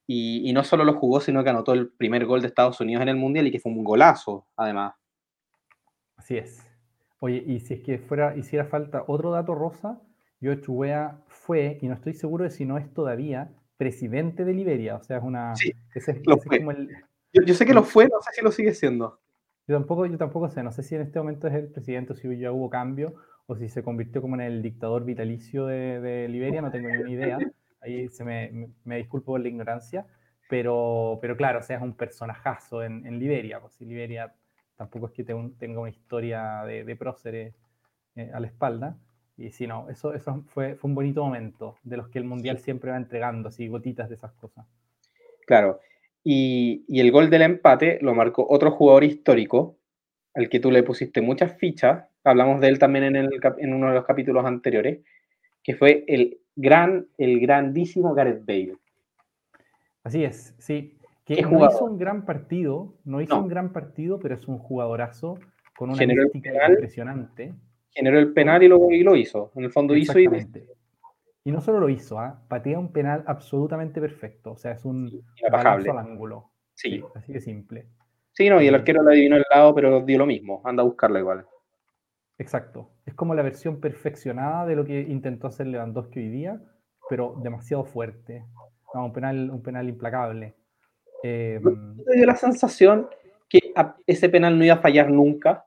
Y, 0.07 0.53
no 0.53 0.63
solo 0.63 0.85
lo 0.85 0.93
jugó, 0.93 1.19
sino 1.19 1.43
que 1.43 1.49
anotó 1.49 1.73
el 1.73 1.91
primer 1.91 2.25
gol 2.25 2.39
de 2.39 2.47
Estados 2.47 2.79
Unidos 2.79 3.01
en 3.01 3.09
el 3.09 3.17
mundial 3.17 3.47
y 3.47 3.51
que 3.51 3.59
fue 3.59 3.73
un 3.73 3.83
golazo, 3.83 4.47
además. 4.55 4.93
Así 6.15 6.37
es. 6.37 6.64
Oye, 7.19 7.43
y 7.45 7.59
si 7.59 7.75
es 7.75 7.81
que 7.81 7.97
fuera, 7.97 8.35
hiciera 8.35 8.65
falta 8.65 9.03
otro 9.07 9.31
dato 9.31 9.55
rosa, 9.55 10.01
George 10.41 10.69
Weah 10.69 11.23
fue, 11.27 11.77
y 11.81 11.87
no 11.87 11.93
estoy 11.93 12.13
seguro 12.13 12.43
de 12.43 12.51
si 12.51 12.65
no 12.65 12.77
es 12.77 12.93
todavía, 12.93 13.51
presidente 13.77 14.45
de 14.45 14.53
Liberia. 14.53 14.95
O 14.95 15.03
sea, 15.03 15.17
es 15.17 15.23
una. 15.23 15.55
Sí, 15.55 15.73
yo, 15.93 16.01
sé 16.01 17.65
que 17.65 17.73
lo 17.73 17.83
fue, 17.83 18.05
no 18.05 18.21
sé 18.21 18.31
si 18.33 18.41
lo 18.41 18.51
sigue 18.51 18.73
siendo. 18.73 19.19
Yo 19.67 19.75
tampoco, 19.75 20.05
yo 20.05 20.17
tampoco 20.17 20.49
sé, 20.49 20.63
no 20.63 20.71
sé 20.71 20.83
si 20.83 20.95
en 20.95 21.01
este 21.01 21.19
momento 21.19 21.47
es 21.47 21.55
el 21.55 21.71
presidente 21.71 22.13
o 22.13 22.15
si 22.15 22.37
ya 22.37 22.51
hubo 22.51 22.69
cambio 22.69 23.15
o 23.47 23.55
si 23.55 23.67
se 23.67 23.83
convirtió 23.83 24.21
como 24.21 24.35
en 24.35 24.41
el 24.41 24.61
dictador 24.61 25.03
vitalicio 25.05 25.65
de, 25.65 26.27
Liberia, 26.29 26.61
no 26.61 26.71
tengo 26.71 26.89
ni 26.89 27.13
idea. 27.13 27.37
Ahí 27.81 28.07
se 28.09 28.23
me, 28.23 28.69
me, 28.83 28.97
disculpo 28.97 29.33
por 29.33 29.41
la 29.41 29.47
ignorancia, 29.47 30.05
pero, 30.49 31.19
pero 31.21 31.35
claro, 31.35 31.59
o 31.59 31.61
sea, 31.61 31.77
es 31.77 31.83
un 31.83 31.95
personajazo 31.95 32.83
en, 32.83 33.05
en 33.05 33.19
Liberia, 33.19 33.59
pues 33.59 33.73
si 33.75 33.85
Liberia 33.85 34.33
tampoco 34.75 35.07
es 35.07 35.13
que 35.13 35.23
tenga 35.23 35.79
una 35.79 35.89
historia 35.89 36.63
de, 36.65 36.83
de 36.83 36.95
próceres 36.95 37.53
eh, 38.15 38.31
a 38.33 38.39
la 38.39 38.47
espalda. 38.47 38.97
Y 39.37 39.51
si 39.51 39.67
no, 39.67 39.89
eso, 39.89 40.13
eso 40.13 40.43
fue, 40.47 40.75
fue 40.75 40.89
un 40.89 40.95
bonito 40.95 41.23
momento, 41.23 41.77
de 41.83 41.97
los 41.97 42.07
que 42.07 42.19
el 42.19 42.25
Mundial 42.25 42.59
siempre 42.59 42.91
va 42.91 42.97
entregando, 42.97 43.49
así 43.49 43.67
gotitas 43.67 44.07
de 44.07 44.15
esas 44.15 44.31
cosas. 44.33 44.65
Claro, 45.45 45.79
y, 46.23 46.85
y, 46.87 47.01
el 47.01 47.11
gol 47.11 47.29
del 47.29 47.43
empate 47.43 47.99
lo 48.01 48.15
marcó 48.15 48.47
otro 48.49 48.71
jugador 48.71 49.03
histórico, 49.03 49.77
al 50.33 50.49
que 50.49 50.59
tú 50.59 50.71
le 50.71 50.83
pusiste 50.83 51.21
muchas 51.21 51.57
fichas, 51.57 52.09
hablamos 52.23 52.61
de 52.61 52.69
él 52.69 52.79
también 52.79 53.05
en, 53.05 53.15
el, 53.15 53.29
en 53.57 53.73
uno 53.73 53.89
de 53.89 53.93
los 53.95 54.05
capítulos 54.05 54.45
anteriores, 54.45 55.01
que 55.63 55.75
fue 55.75 56.03
el 56.07 56.39
gran, 56.55 57.07
el 57.17 57.39
grandísimo 57.39 58.13
Gareth 58.13 58.45
Bale. 58.45 58.77
Así 60.03 60.23
es, 60.23 60.55
sí. 60.57 60.97
Que 61.25 61.41
no 61.41 61.65
hizo 61.65 61.85
un 61.85 61.97
gran 61.97 62.23
partido, 62.23 62.93
no 63.03 63.19
hizo 63.19 63.39
un 63.39 63.47
gran 63.47 63.73
partido, 63.73 64.19
pero 64.19 64.35
es 64.35 64.47
un 64.47 64.59
jugadorazo 64.59 65.39
con 65.75 65.89
una 65.89 66.05
mística 66.05 66.51
impresionante. 66.69 67.53
Generó 67.89 68.19
el 68.19 68.33
penal 68.33 68.61
y 68.61 68.67
lo, 68.67 68.91
y 68.91 69.03
lo 69.03 69.15
hizo. 69.15 69.51
En 69.55 69.63
el 69.63 69.71
fondo 69.71 69.95
hizo 69.95 70.19
y... 70.19 70.27
Y 71.47 71.51
no 71.51 71.61
solo 71.61 71.79
lo 71.79 71.89
hizo, 71.89 72.19
¿ah? 72.19 72.41
patea 72.47 72.79
un 72.79 72.91
penal 72.91 73.23
absolutamente 73.27 74.01
perfecto. 74.01 74.53
O 74.53 74.57
sea, 74.57 74.71
es 74.71 74.83
un 74.83 75.23
balazo 75.51 75.91
al 75.91 75.99
ángulo. 75.99 76.51
Sí. 76.73 77.03
Así 77.13 77.33
de 77.33 77.39
simple. 77.39 77.85
Sí, 78.31 78.49
no, 78.49 78.61
y 78.61 78.67
el 78.67 78.75
arquero 78.75 79.03
lo 79.03 79.11
adivinó 79.11 79.37
el 79.37 79.45
lado, 79.49 79.73
pero 79.75 80.01
dio 80.01 80.17
lo 80.17 80.25
mismo. 80.25 80.61
Anda 80.65 80.81
a 80.81 80.85
buscarlo 80.85 81.19
igual. 81.19 81.45
Exacto. 82.37 82.89
Es 83.05 83.13
como 83.13 83.33
la 83.35 83.43
versión 83.43 83.79
perfeccionada 83.79 84.65
de 84.65 84.75
lo 84.75 84.85
que 84.85 85.01
intentó 85.01 85.47
hacer 85.47 85.67
Lewandowski 85.67 86.19
hoy 86.19 86.29
día, 86.29 86.61
pero 87.09 87.39
demasiado 87.41 87.85
fuerte. 87.85 88.43
un, 88.93 89.13
penal, 89.13 89.51
un 89.51 89.61
penal 89.61 89.87
implacable. 89.87 90.55
Eh, 91.27 91.59
¿Te 92.05 92.17
dio 92.17 92.25
la 92.25 92.35
sensación 92.35 93.07
que 93.49 93.73
ese 94.05 94.29
penal 94.29 94.57
no 94.57 94.65
iba 94.65 94.75
a 94.75 94.79
fallar 94.79 95.09
nunca? 95.09 95.65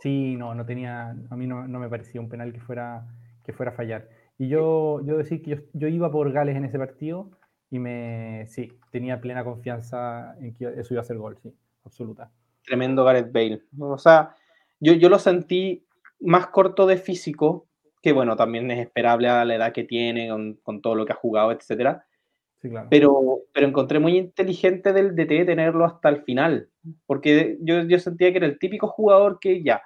Sí, 0.00 0.36
no, 0.36 0.54
no 0.54 0.66
tenía, 0.66 1.10
a 1.10 1.36
mí 1.36 1.46
no, 1.46 1.66
me 1.66 1.88
parecía 1.88 2.20
un 2.20 2.28
penal 2.28 2.52
que 2.52 2.60
fuera, 2.60 3.06
que 3.44 3.52
fuera 3.52 3.72
a 3.72 3.74
fallar. 3.74 4.08
Y 4.36 4.48
yo, 4.48 5.00
yo 5.04 5.16
decir 5.16 5.42
que 5.42 5.50
yo, 5.50 5.56
yo, 5.72 5.88
iba 5.88 6.10
por 6.10 6.30
Gales 6.32 6.56
en 6.56 6.64
ese 6.64 6.78
partido 6.78 7.30
y 7.70 7.78
me, 7.78 8.46
sí, 8.48 8.78
tenía 8.92 9.20
plena 9.20 9.42
confianza 9.42 10.36
en 10.40 10.54
que 10.54 10.66
eso 10.78 10.94
iba 10.94 11.00
a 11.00 11.04
ser 11.04 11.16
gol, 11.16 11.38
sí 11.42 11.52
absoluta. 11.88 12.30
Tremendo 12.64 13.04
Gareth 13.04 13.32
Bale. 13.32 13.62
O 13.80 13.98
sea, 13.98 14.34
yo, 14.78 14.92
yo 14.92 15.08
lo 15.08 15.18
sentí 15.18 15.84
más 16.20 16.48
corto 16.48 16.86
de 16.86 16.96
físico, 16.96 17.66
que 18.00 18.12
bueno, 18.12 18.36
también 18.36 18.70
es 18.70 18.78
esperable 18.78 19.28
a 19.28 19.44
la 19.44 19.56
edad 19.56 19.72
que 19.72 19.84
tiene, 19.84 20.28
con, 20.62 20.80
todo 20.80 20.94
lo 20.94 21.04
que 21.04 21.12
ha 21.12 21.16
jugado, 21.16 21.50
etc. 21.50 21.98
Sí, 22.60 22.70
claro. 22.70 22.88
pero, 22.90 23.40
pero 23.52 23.66
encontré 23.68 24.00
muy 24.00 24.16
inteligente 24.16 24.92
del 24.92 25.14
DT 25.14 25.46
tenerlo 25.46 25.84
hasta 25.84 26.08
el 26.08 26.24
final, 26.24 26.68
porque 27.06 27.56
yo, 27.60 27.82
yo 27.84 27.98
sentía 28.00 28.32
que 28.32 28.38
era 28.38 28.46
el 28.46 28.58
típico 28.58 28.88
jugador 28.88 29.38
que 29.40 29.62
ya, 29.62 29.82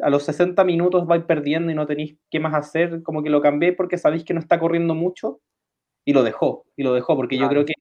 a 0.00 0.10
los 0.10 0.24
60 0.24 0.64
minutos 0.64 1.06
vais 1.06 1.24
perdiendo 1.24 1.70
y 1.70 1.74
no 1.74 1.86
tenéis 1.86 2.16
qué 2.30 2.40
más 2.40 2.54
hacer, 2.54 3.02
como 3.02 3.22
que 3.22 3.30
lo 3.30 3.40
cambié 3.40 3.72
porque 3.72 3.98
sabéis 3.98 4.24
que 4.24 4.34
no 4.34 4.40
está 4.40 4.58
corriendo 4.58 4.94
mucho 4.94 5.40
y 6.04 6.12
lo 6.12 6.24
dejó, 6.24 6.64
y 6.76 6.82
lo 6.82 6.92
dejó, 6.92 7.14
porque 7.14 7.38
yo 7.38 7.48
creo 7.48 7.64
que 7.64 7.74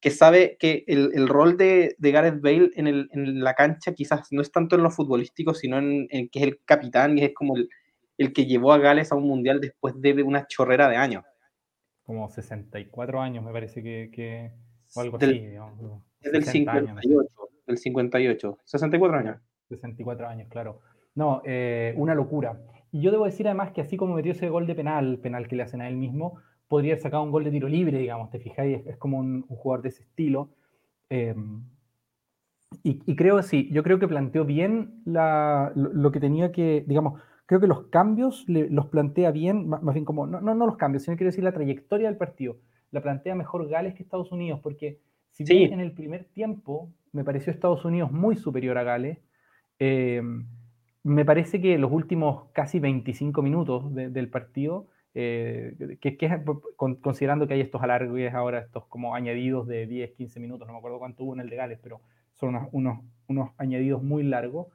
que 0.00 0.10
sabe 0.10 0.56
que 0.58 0.84
el, 0.86 1.10
el 1.14 1.28
rol 1.28 1.56
de, 1.56 1.96
de, 1.98 2.12
Gareth 2.12 2.40
Bale 2.40 2.70
en, 2.74 2.86
el, 2.86 3.08
en, 3.12 3.42
la 3.42 3.54
cancha 3.54 3.94
quizás 3.94 4.28
no 4.30 4.42
es 4.42 4.52
tanto 4.52 4.76
en 4.76 4.82
lo 4.82 4.90
futbolístico, 4.90 5.54
sino 5.54 5.78
en, 5.78 6.06
que 6.08 6.38
es 6.38 6.42
el 6.44 6.60
capitán 6.64 7.18
y 7.18 7.24
es 7.24 7.34
como 7.34 7.56
el, 7.56 7.68
el, 8.16 8.32
que 8.32 8.46
llevó 8.46 8.72
a 8.72 8.78
Gales 8.78 9.10
a 9.10 9.16
un 9.16 9.26
mundial 9.26 9.60
después 9.60 9.94
de 10.00 10.22
una 10.22 10.46
chorrera 10.46 10.88
de 10.88 10.96
años. 10.96 11.24
Como 12.08 12.30
64 12.30 13.20
años, 13.20 13.44
me 13.44 13.52
parece 13.52 13.82
que, 13.82 14.10
que 14.10 14.50
o 14.96 15.00
algo 15.02 15.18
así. 15.18 15.42
es 16.22 16.32
del 16.32 16.42
58, 16.42 17.28
del 17.66 17.76
58, 17.76 18.58
64 18.64 19.18
años. 19.18 19.36
64 19.68 20.26
años, 20.26 20.48
claro. 20.48 20.80
No, 21.14 21.42
eh, 21.44 21.92
una 21.98 22.14
locura. 22.14 22.62
Y 22.92 23.02
yo 23.02 23.10
debo 23.10 23.26
decir 23.26 23.46
además 23.46 23.72
que 23.72 23.82
así 23.82 23.98
como 23.98 24.14
metió 24.14 24.32
ese 24.32 24.48
gol 24.48 24.66
de 24.66 24.74
penal, 24.74 25.18
penal 25.18 25.48
que 25.48 25.56
le 25.56 25.64
hacen 25.64 25.82
a 25.82 25.88
él 25.90 25.96
mismo, 25.96 26.40
podría 26.66 26.94
haber 26.94 27.02
sacado 27.02 27.24
un 27.24 27.30
gol 27.30 27.44
de 27.44 27.50
tiro 27.50 27.68
libre, 27.68 27.98
digamos, 27.98 28.30
te 28.30 28.38
fijáis, 28.38 28.86
es, 28.86 28.96
como 28.96 29.18
un, 29.18 29.42
jugador 29.42 29.82
de 29.82 29.90
ese 29.90 30.04
estilo. 30.04 30.48
Em, 31.10 31.62
y, 32.82 33.16
creo, 33.16 33.42
sí, 33.42 33.68
yo 33.70 33.82
creo 33.82 33.98
que 33.98 34.08
planteó 34.08 34.46
bien 34.46 35.02
lo, 35.04 36.10
que 36.10 36.20
tenía 36.20 36.52
que, 36.52 36.84
digamos, 36.86 37.20
creo 37.48 37.60
que 37.60 37.66
los 37.66 37.86
cambios 37.86 38.44
los 38.46 38.86
plantea 38.88 39.30
bien, 39.30 39.68
más, 39.68 39.80
bien 39.94 40.04
como, 40.04 40.26
no, 40.26 40.42
no, 40.42 40.66
los 40.66 40.76
cambios, 40.76 41.04
sino 41.04 41.16
quiero 41.16 41.30
decir 41.30 41.42
la 41.42 41.52
trayectoria 41.52 42.06
del 42.06 42.18
partido, 42.18 42.58
la 42.90 43.00
plantea 43.00 43.34
mejor 43.34 43.66
Gales 43.68 43.94
que 43.94 44.02
Estados 44.02 44.30
Unidos, 44.30 44.60
porque 44.62 45.00
si 45.30 45.44
bien 45.44 45.72
en 45.72 45.80
el 45.80 45.92
primer 45.92 46.24
tiempo 46.24 46.90
me 47.10 47.24
pareció 47.24 47.50
Estados 47.50 47.86
Unidos 47.86 48.12
muy 48.12 48.36
superior 48.36 48.76
a 48.76 48.82
Gales, 48.82 49.18
em, 49.78 50.46
me 51.02 51.24
parece 51.24 51.58
que 51.62 51.78
los 51.78 51.90
últimos 51.90 52.50
casi 52.52 52.80
25 52.80 53.40
minutos 53.40 53.94
del 53.94 54.28
partido 54.28 54.88
eh, 55.14 55.96
que, 56.02 56.18
considerando 56.76 57.48
que 57.48 57.54
hay 57.54 57.62
estos 57.62 57.82
alargues 57.82 58.34
ahora, 58.34 58.58
estos 58.58 58.84
como 58.88 59.14
añadidos 59.14 59.66
de 59.66 59.86
10, 59.86 60.12
15 60.12 60.38
minutos, 60.38 60.68
no 60.68 60.74
me 60.74 60.80
acuerdo 60.80 60.98
cuánto 60.98 61.24
hubo 61.24 61.32
en 61.32 61.40
el 61.40 61.48
de 61.48 61.56
Gales, 61.56 61.78
pero 61.82 62.02
son 62.34 62.68
unos, 62.72 63.00
unos, 63.26 63.50
añadidos 63.56 64.02
muy 64.02 64.22
largos. 64.22 64.66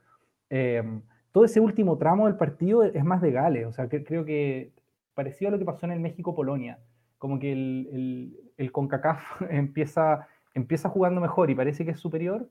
Em, 0.50 1.04
todo 1.34 1.46
ese 1.46 1.60
último 1.60 1.98
tramo 1.98 2.28
del 2.28 2.38
partido 2.38 2.84
es 2.84 3.04
más 3.04 3.22
de 3.22 3.32
Gales, 3.32 3.66
o 3.66 3.72
sea, 3.74 3.90
que, 3.90 4.04
creo 4.04 4.24
que 4.24 4.72
parecido 5.16 5.50
a 5.50 5.52
lo 5.52 5.60
que 5.60 5.66
pasó 5.66 5.86
en 5.86 5.92
el 5.92 6.00
México-Polonia, 6.00 6.80
como 7.18 7.40
que 7.40 7.52
el, 7.52 7.90
el, 7.92 8.38
el 8.58 8.72
CONCACAF 8.72 9.42
empieza, 9.50 10.28
empieza 10.54 10.88
jugando 10.88 11.20
mejor 11.20 11.50
y 11.50 11.56
parece 11.56 11.84
que 11.84 11.92
es 11.92 12.00
superior, 12.00 12.48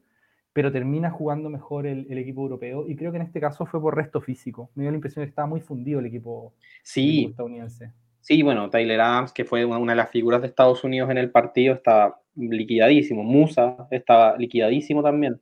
pero 0.52 0.70
termina 0.70 1.10
jugando 1.10 1.48
mejor 1.48 1.86
el, 1.86 2.18
equipo 2.18 2.42
europeo 2.42 2.84
y 2.86 2.96
creo 2.96 3.10
que 3.12 3.16
en 3.18 3.22
este 3.22 3.40
caso 3.40 3.64
fue 3.64 3.80
por 3.80 3.96
resto 3.96 4.20
físico. 4.20 4.68
Me 4.74 4.82
dio 4.82 4.90
la 4.90 4.96
impresión 4.96 5.22
de 5.22 5.26
que 5.26 5.30
estaba 5.30 5.46
muy 5.46 5.60
fundido 5.60 6.00
el 6.00 6.06
equipo, 6.06 6.52
sí. 6.82 7.26
estadounidense. 7.30 7.92
Sí, 8.20 8.42
bueno, 8.42 8.68
Tyler 8.68 9.00
Adams, 9.00 9.32
que 9.32 9.44
fue 9.44 9.64
una 9.64 9.92
de 9.92 9.96
las 9.96 10.10
figuras 10.10 10.40
de 10.42 10.48
Estados 10.48 10.84
Unidos 10.84 11.10
en 11.10 11.18
el 11.18 11.30
partido, 11.30 11.74
estaba 11.74 12.20
liquidadísimo. 12.36 13.22
Musa 13.22 13.88
estaba 13.90 14.36
liquidadísimo 14.36 15.02
también. 15.02 15.40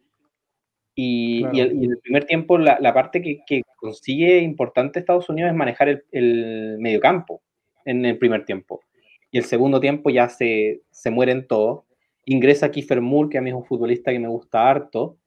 Y, 1.03 1.45
en 1.59 1.85
el 1.85 1.99
primer 1.99 2.25
tiempo, 2.25 2.59
la, 2.59 2.95
parte 2.95 3.23
que, 3.23 3.63
consigue 3.77 4.41
importante 4.41 4.99
Estados 4.99 5.29
Unidos 5.29 5.51
es 5.51 5.57
manejar 5.57 5.89
el, 5.89 6.05
el 6.13 6.77
mediocampo 6.79 7.43
en 7.85 8.05
el 8.05 8.19
primer 8.19 8.45
tiempo. 8.45 8.83
Y 9.31 9.39
el 9.39 9.45
segundo 9.45 9.81
tiempo 9.81 10.11
ya 10.11 10.29
se, 10.29 10.83
se 10.91 11.11
mueren 11.11 11.47
todos 11.47 11.85
ingresa 12.25 12.71
Kiefer 12.71 13.01
Moore, 13.01 13.31
que 13.31 13.39
a 13.39 13.41
mí 13.41 13.51
es 13.51 13.57
un 13.57 13.65
futbolista 13.65 14.13
que 14.13 14.19
me 14.19 14.29
gusta 14.29 14.69
harto, 14.69 15.19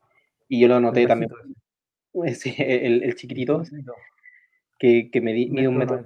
y 0.48 0.60
yo 0.60 0.68
lo 0.68 0.80
noté 0.80 1.06
también. 1.06 1.32
el, 2.58 3.04
el, 3.04 3.16
chiquitito, 3.16 3.64
que, 4.80 5.10
que 5.12 5.22
me 5.22 5.34
mide 5.34 5.68
un 5.68 5.78
metro. 5.78 6.04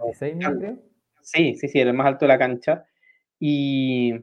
Sí, 1.21 1.55
sí, 1.55 1.67
sí, 1.67 1.79
el 1.79 1.93
más 1.93 2.07
alto 2.07 2.25
de 2.25 2.29
la 2.29 2.39
cancha. 2.39 2.85
Y, 3.39 4.15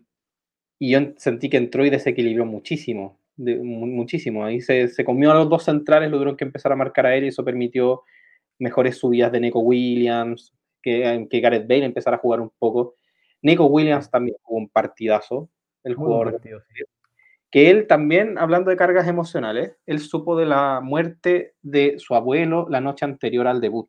y 0.78 0.90
yo 0.90 1.00
sentí 1.16 1.48
que 1.48 1.58
entró 1.58 1.84
y 1.84 1.90
desequilibró 1.90 2.46
muchísimo, 2.46 3.18
muchísimo. 3.36 4.44
Ahí 4.44 4.60
se, 4.60 4.88
se, 4.88 5.04
comió 5.04 5.30
a 5.30 5.34
los 5.34 5.48
dos 5.48 5.64
centrales, 5.64 6.10
tuvieron 6.10 6.36
que 6.36 6.44
empezar 6.44 6.72
a 6.72 6.76
marcar 6.76 7.06
a 7.06 7.16
él 7.16 7.24
y 7.24 7.28
eso 7.28 7.44
permitió 7.44 8.02
mejores 8.58 8.98
subidas 8.98 9.32
de 9.32 9.40
Nico 9.40 9.60
Williams, 9.60 10.54
que, 10.82 11.26
que 11.30 11.40
Gareth 11.40 11.66
Bale 11.68 11.84
empezara 11.84 12.16
a 12.16 12.20
jugar 12.20 12.40
un 12.40 12.50
poco. 12.58 12.96
Nico 13.42 13.66
Williams 13.66 14.10
también 14.10 14.36
jugó 14.42 14.58
un 14.58 14.68
partidazo, 14.68 15.50
el 15.82 15.94
jugador. 15.94 16.40
Que 17.50 17.70
él 17.70 17.86
también, 17.86 18.36
hablando 18.38 18.70
de 18.70 18.76
cargas 18.76 19.06
emocionales, 19.06 19.76
él 19.86 20.00
supo 20.00 20.36
de 20.36 20.46
la 20.46 20.80
muerte 20.80 21.54
de 21.62 21.98
su 21.98 22.14
abuelo 22.14 22.66
la 22.68 22.80
noche 22.80 23.04
anterior 23.04 23.46
al 23.46 23.60
debut. 23.60 23.88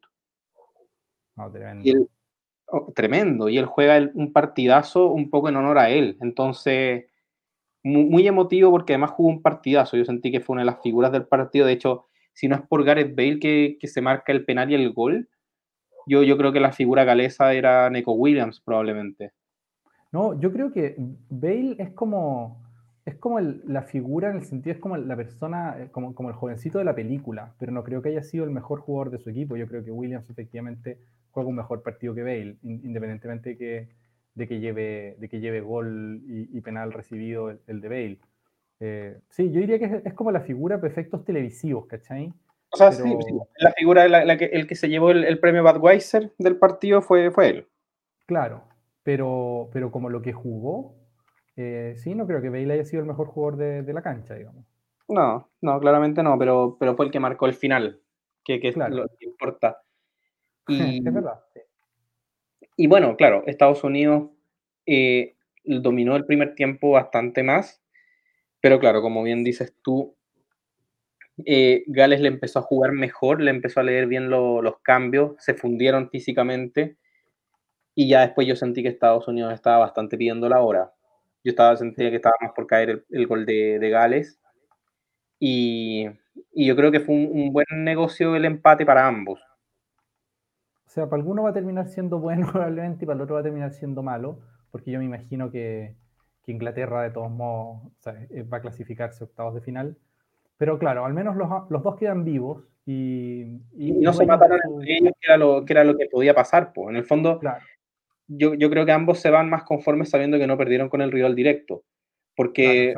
Oh, 1.35 1.49
tremendo. 1.49 1.83
Y 1.83 1.89
él, 1.89 2.09
oh, 2.67 2.93
tremendo. 2.95 3.49
Y 3.49 3.57
él 3.57 3.65
juega 3.65 4.11
un 4.13 4.31
partidazo 4.31 5.07
un 5.07 5.29
poco 5.29 5.49
en 5.49 5.55
honor 5.55 5.79
a 5.79 5.89
él. 5.89 6.17
Entonces, 6.21 7.05
muy, 7.85 8.27
emotivo 8.27 8.71
porque 8.71 8.93
además 8.93 9.11
jugó 9.11 9.29
un 9.29 9.41
partidazo. 9.41 9.95
Yo 9.95 10.05
sentí 10.05 10.31
que 10.31 10.41
fue 10.41 10.53
una 10.53 10.63
de 10.63 10.65
las 10.71 10.81
figuras 10.81 11.11
del 11.11 11.27
partido. 11.27 11.67
De 11.67 11.73
hecho, 11.73 12.07
si 12.33 12.47
no 12.47 12.55
es 12.55 12.61
por 12.61 12.83
Gareth 12.83 13.15
Bale 13.15 13.39
que, 13.39 13.77
que 13.79 13.87
se 13.87 14.01
marca 14.01 14.31
el 14.31 14.43
penal 14.43 14.71
y 14.71 14.75
el 14.75 14.91
gol, 14.91 15.29
yo, 16.07 16.23
yo 16.23 16.35
creo 16.37 16.51
que 16.51 16.59
la 16.59 16.71
figura 16.71 17.03
galesa 17.03 17.53
era 17.53 17.89
Neko 17.89 18.13
Williams 18.13 18.59
probablemente. 18.59 19.33
No, 20.11 20.39
yo 20.39 20.51
creo 20.51 20.71
que 20.71 20.95
Bale 21.29 21.75
es 21.77 21.91
como, 21.91 22.63
es 23.05 23.15
como 23.15 23.39
la 23.39 23.83
figura 23.83 24.31
en 24.31 24.37
el 24.37 24.45
sentido, 24.45 24.73
es 24.73 24.79
como 24.79 24.97
la 24.97 25.15
persona, 25.15 25.75
eh, 25.79 25.89
como, 25.91 26.15
como 26.15 26.29
el 26.29 26.35
jovencito 26.35 26.79
de 26.79 26.85
la 26.85 26.95
película, 26.95 27.53
pero 27.59 27.71
no 27.71 27.83
creo 27.83 28.01
que 28.01 28.09
haya 28.09 28.23
sido 28.23 28.45
el 28.45 28.51
mejor 28.51 28.79
jugador 28.79 29.11
de 29.11 29.19
su 29.19 29.29
equipo. 29.29 29.57
Yo 29.57 29.67
creo 29.67 29.83
que 29.83 29.91
Williams 29.91 30.29
efectivamente 30.29 30.99
juega 31.29 31.49
un 31.49 31.55
mejor 31.55 31.83
partido 31.83 32.15
que 32.15 32.23
Bale, 32.23 32.57
independientemente 32.63 33.51
de 33.51 33.57
que, 33.57 33.89
de 34.35 34.47
que, 34.47 34.59
lleve, 34.59 35.15
de 35.17 35.29
que 35.29 35.39
lleve 35.39 35.61
gol 35.61 36.21
y, 36.27 36.61
penal 36.61 36.91
recibido 36.93 37.49
el, 37.49 37.81
de 37.81 37.89
Bale. 37.89 38.19
Eh, 38.81 39.19
sí, 39.29 39.51
yo 39.51 39.61
diría 39.61 39.79
que 39.79 40.01
es, 40.03 40.13
como 40.13 40.31
la 40.31 40.41
figura 40.41 40.77
de 40.77 40.87
efectos 40.87 41.23
televisivos, 41.23 41.87
¿cachai? 41.87 42.31
O 42.71 42.77
sea, 42.77 42.91
sí, 42.91 43.15
la 43.59 43.71
figura, 43.71 44.07
la, 44.07 44.37
que, 44.37 44.45
el 44.45 44.67
que 44.67 44.75
se 44.75 44.89
llevó 44.89 45.11
el, 45.11 45.23
el 45.23 45.39
premio 45.39 45.63
Budweiser 45.63 46.33
del 46.37 46.57
partido 46.57 47.01
fue, 47.01 47.31
fue 47.31 47.49
él. 47.49 47.67
Claro, 48.25 48.63
pero, 49.03 49.69
pero 49.71 49.91
como 49.91 50.09
lo 50.09 50.21
que 50.21 50.33
jugó, 50.33 50.95
eh, 51.55 51.93
sí, 51.95 52.15
no 52.15 52.27
creo 52.27 52.41
que 52.41 52.49
Bale 52.49 52.73
haya 52.73 52.85
sido 52.85 53.01
el 53.01 53.07
mejor 53.07 53.27
jugador 53.27 53.85
de, 53.85 53.93
la 53.93 54.01
cancha, 54.01 54.33
digamos. 54.33 54.65
No, 55.07 55.49
no, 55.61 55.79
claramente 55.79 56.23
no, 56.23 56.37
pero, 56.37 56.75
pero 56.79 56.95
fue 56.95 57.05
el 57.05 57.11
que 57.11 57.19
marcó 57.19 57.45
el 57.45 57.53
final, 57.53 58.01
que, 58.43 58.59
es 58.61 58.75
lo 58.75 59.07
que 59.19 59.25
importa. 59.25 59.81
Y, 60.67 61.07
es 61.07 61.13
verdad. 61.13 61.44
Y 62.77 62.87
bueno, 62.87 63.15
claro, 63.15 63.43
Estados 63.47 63.83
Unidos 63.83 64.29
eh, 64.85 65.35
dominó 65.63 66.15
el 66.15 66.25
primer 66.25 66.55
tiempo 66.55 66.91
bastante 66.91 67.43
más, 67.43 67.81
pero 68.61 68.79
claro, 68.79 69.01
como 69.01 69.23
bien 69.23 69.43
dices 69.43 69.73
tú, 69.81 70.15
eh, 71.45 71.83
Gales 71.87 72.21
le 72.21 72.29
empezó 72.29 72.59
a 72.59 72.63
jugar 72.63 72.91
mejor, 72.91 73.41
le 73.41 73.51
empezó 73.51 73.79
a 73.79 73.83
leer 73.83 74.07
bien 74.07 74.29
los 74.29 74.79
cambios, 74.81 75.35
se 75.39 75.53
fundieron 75.53 76.09
físicamente 76.09 76.97
y 77.95 78.09
ya 78.09 78.21
después 78.21 78.45
yo 78.45 78.55
sentí 78.55 78.83
que 78.83 78.89
Estados 78.89 79.27
Unidos 79.27 79.53
estaba 79.53 79.79
bastante 79.79 80.17
pidiendo 80.17 80.49
la 80.49 80.61
hora. 80.61 80.91
Yo 81.43 81.51
estaba, 81.51 81.77
sentía 81.77 82.09
que 82.09 82.17
estaba 82.17 82.35
más 82.41 82.51
por 82.53 82.67
caer 82.67 83.05
el, 83.09 83.27
gol 83.27 83.45
de, 83.45 83.89
Gales. 83.89 84.39
Y, 85.39 86.07
yo 86.53 86.75
creo 86.75 86.91
que 86.91 86.99
fue 86.99 87.15
un, 87.15 87.53
buen 87.53 87.65
negocio 87.71 88.35
el 88.35 88.45
empate 88.45 88.85
para 88.85 89.07
ambos. 89.07 89.39
O 90.95 90.99
sea, 90.99 91.09
para 91.09 91.21
alguno 91.21 91.43
va 91.43 91.49
a 91.49 91.53
terminar 91.53 91.89
siendo 91.89 92.19
bueno 92.19 92.47
probablemente 92.51 93.03
y 93.03 93.05
para 93.05 93.17
el 93.17 93.21
otro 93.23 93.35
va 93.35 93.41
a 93.41 93.43
terminar 93.43 93.73
siendo 93.73 94.01
malo, 94.01 94.39
porque 94.71 94.91
yo 94.91 94.99
me 94.99 95.05
imagino 95.05 95.51
que, 95.51 95.95
Inglaterra 96.47 97.01
de 97.01 97.09
todos 97.09 97.31
modos 97.31 97.81
eh, 98.29 98.43
va 98.43 98.57
a 98.57 98.61
clasificarse 98.61 99.23
octavos 99.23 99.55
de 99.55 99.61
final. 99.61 99.97
Pero 100.57 100.77
claro, 100.77 101.03
al 101.03 101.13
menos 101.13 101.35
los, 101.35 101.49
dos 101.83 101.95
quedan 101.95 102.23
vivos 102.23 102.63
y... 102.85 103.41
y, 103.75 103.91
no 103.93 104.13
se 104.13 104.27
mataron 104.27 104.59
entre 104.63 104.97
ellos, 104.97 105.13
que 105.19 105.27
era, 105.27 105.37
lo, 105.37 105.65
que 105.65 105.73
era 105.73 105.83
lo 105.83 105.97
que 105.97 106.05
podía 106.05 106.35
pasar. 106.35 106.71
Pues. 106.71 106.89
En 106.89 106.97
el 106.97 107.03
fondo, 107.03 107.39
claro 107.39 107.63
yo, 108.27 108.53
yo, 108.55 108.69
creo 108.69 108.85
que 108.85 108.91
ambos 108.91 109.19
se 109.19 109.29
van 109.29 109.49
más 109.49 109.63
conformes 109.63 110.09
sabiendo 110.09 110.37
que 110.37 110.47
no 110.47 110.57
perdieron 110.57 110.89
con 110.89 111.01
el 111.01 111.11
rival 111.11 111.35
directo. 111.35 111.83
Porque, 112.35 112.95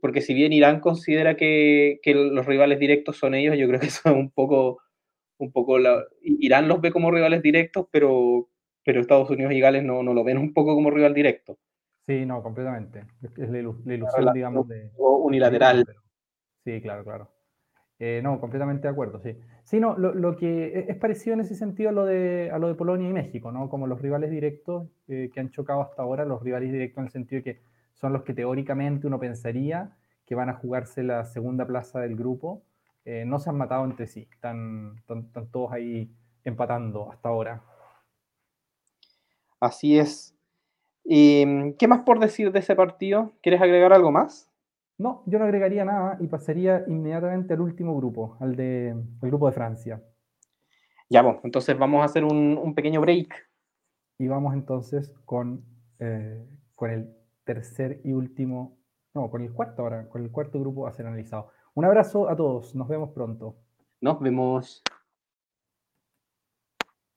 porque 0.00 0.20
si 0.20 0.34
bien 0.34 0.52
Irán 0.52 0.80
considera 0.80 1.36
que, 1.36 1.98
que, 2.02 2.14
los 2.14 2.44
rivales 2.46 2.78
directos 2.78 3.16
son 3.16 3.34
ellos, 3.34 3.56
yo 3.56 3.68
creo 3.68 3.80
que 3.80 3.86
eso 3.86 4.08
es 4.08 4.14
un 4.14 4.30
poco, 4.30 4.80
un 5.38 5.52
poco 5.52 5.78
la, 5.78 6.04
Irán 6.22 6.68
los 6.68 6.80
ve 6.80 6.90
como 6.90 7.10
rivales 7.10 7.42
directos, 7.42 7.86
pero, 7.90 8.48
pero 8.84 9.00
Estados 9.00 9.30
Unidos 9.30 9.52
y 9.52 9.60
Gales 9.60 9.84
no, 9.84 10.02
no 10.02 10.14
lo 10.14 10.24
ven 10.24 10.38
un 10.38 10.52
poco 10.52 10.74
como 10.74 10.90
rival 10.90 11.14
directo. 11.14 11.58
Sí, 12.06 12.24
no, 12.24 12.42
completamente. 12.42 13.04
Es 13.36 13.50
la, 13.50 13.58
ilusión, 13.58 14.32
digamos, 14.32 14.68
de... 14.68 14.90
Unilateral. 14.96 15.84
Sí, 16.64 16.80
claro, 16.80 17.04
claro. 17.04 17.30
Eh, 17.98 18.20
no, 18.22 18.38
completamente 18.40 18.86
de 18.86 18.92
acuerdo, 18.92 19.18
sí. 19.20 19.36
Sí, 19.64 19.80
no, 19.80 19.96
lo, 19.96 20.36
que 20.36 20.66
e, 20.66 20.86
es 20.88 20.96
parecido 20.96 21.34
en 21.34 21.40
ese 21.40 21.54
sentido 21.54 21.88
a 21.88 21.92
lo 21.92 22.04
de, 22.04 22.50
a 22.52 22.58
lo 22.58 22.68
de 22.68 22.74
Polonia 22.74 23.08
y 23.08 23.12
México, 23.12 23.50
¿no? 23.50 23.68
Como 23.68 23.86
los 23.86 24.00
rivales 24.00 24.30
directos 24.30 24.88
eh, 25.08 25.30
que 25.32 25.40
han 25.40 25.50
chocado 25.50 25.80
hasta 25.80 26.02
ahora, 26.02 26.24
los 26.24 26.42
rivales 26.42 26.70
directos 26.70 26.98
en 26.98 27.04
el 27.04 27.10
sentido 27.10 27.40
de 27.40 27.44
que 27.44 27.60
son 27.94 28.12
los 28.12 28.22
que 28.22 28.34
teóricamente 28.34 29.06
uno 29.06 29.18
pensaría 29.18 29.96
que 30.26 30.34
van 30.34 30.50
a 30.50 30.54
jugarse 30.54 31.02
la 31.02 31.24
segunda 31.24 31.66
plaza 31.66 32.00
del 32.00 32.16
grupo, 32.16 32.62
eh, 33.06 33.24
no 33.24 33.38
se 33.38 33.48
han 33.48 33.56
matado 33.56 33.84
entre 33.84 34.08
sí, 34.08 34.28
están, 34.32 34.96
están, 34.96 35.48
todos 35.52 35.72
ahí 35.72 36.10
empatando 36.42 37.08
hasta 37.12 37.28
ahora. 37.28 37.62
Así 39.60 39.96
es. 39.96 40.36
¿Y, 41.04 41.72
¿Qué 41.74 41.86
más 41.86 42.00
por 42.00 42.18
decir 42.18 42.50
de 42.50 42.58
ese 42.58 42.74
partido? 42.74 43.32
¿Quieres 43.42 43.62
agregar 43.62 43.92
algo 43.92 44.10
más? 44.10 44.50
No, 44.98 45.22
yo 45.26 45.38
no 45.38 45.44
agregaría 45.44 45.84
nada 45.84 46.16
y 46.18 46.26
pasaría 46.26 46.82
inmediatamente 46.88 47.54
al 47.54 47.60
último 47.60 47.96
grupo, 47.96 48.36
al 48.40 48.56
de 48.56 48.96
grupo 49.20 49.46
de 49.46 49.52
Francia. 49.52 50.02
Ya, 51.08 51.22
bueno, 51.22 51.38
entonces 51.44 51.78
vamos 51.78 52.02
a 52.02 52.06
hacer 52.06 52.24
un, 52.24 52.74
pequeño 52.74 53.00
break. 53.00 53.32
Y 54.18 54.26
vamos 54.26 54.52
entonces 54.52 55.14
con, 55.24 55.64
eh, 56.00 56.44
con 56.74 56.90
el 56.90 57.14
tercer 57.44 58.00
y 58.02 58.14
último, 58.14 58.76
no, 59.14 59.30
con 59.30 59.42
el 59.42 59.52
cuarto 59.52 59.82
ahora, 59.82 60.08
con 60.08 60.24
el 60.24 60.32
cuarto 60.32 60.58
grupo 60.58 60.88
a 60.88 60.92
ser 60.92 61.06
analizado. 61.06 61.52
Un 61.76 61.84
abrazo 61.84 62.26
a 62.30 62.34
todos, 62.34 62.74
nos 62.74 62.88
vemos 62.88 63.10
pronto. 63.10 63.54
Nos 64.00 64.18
vemos. 64.18 64.82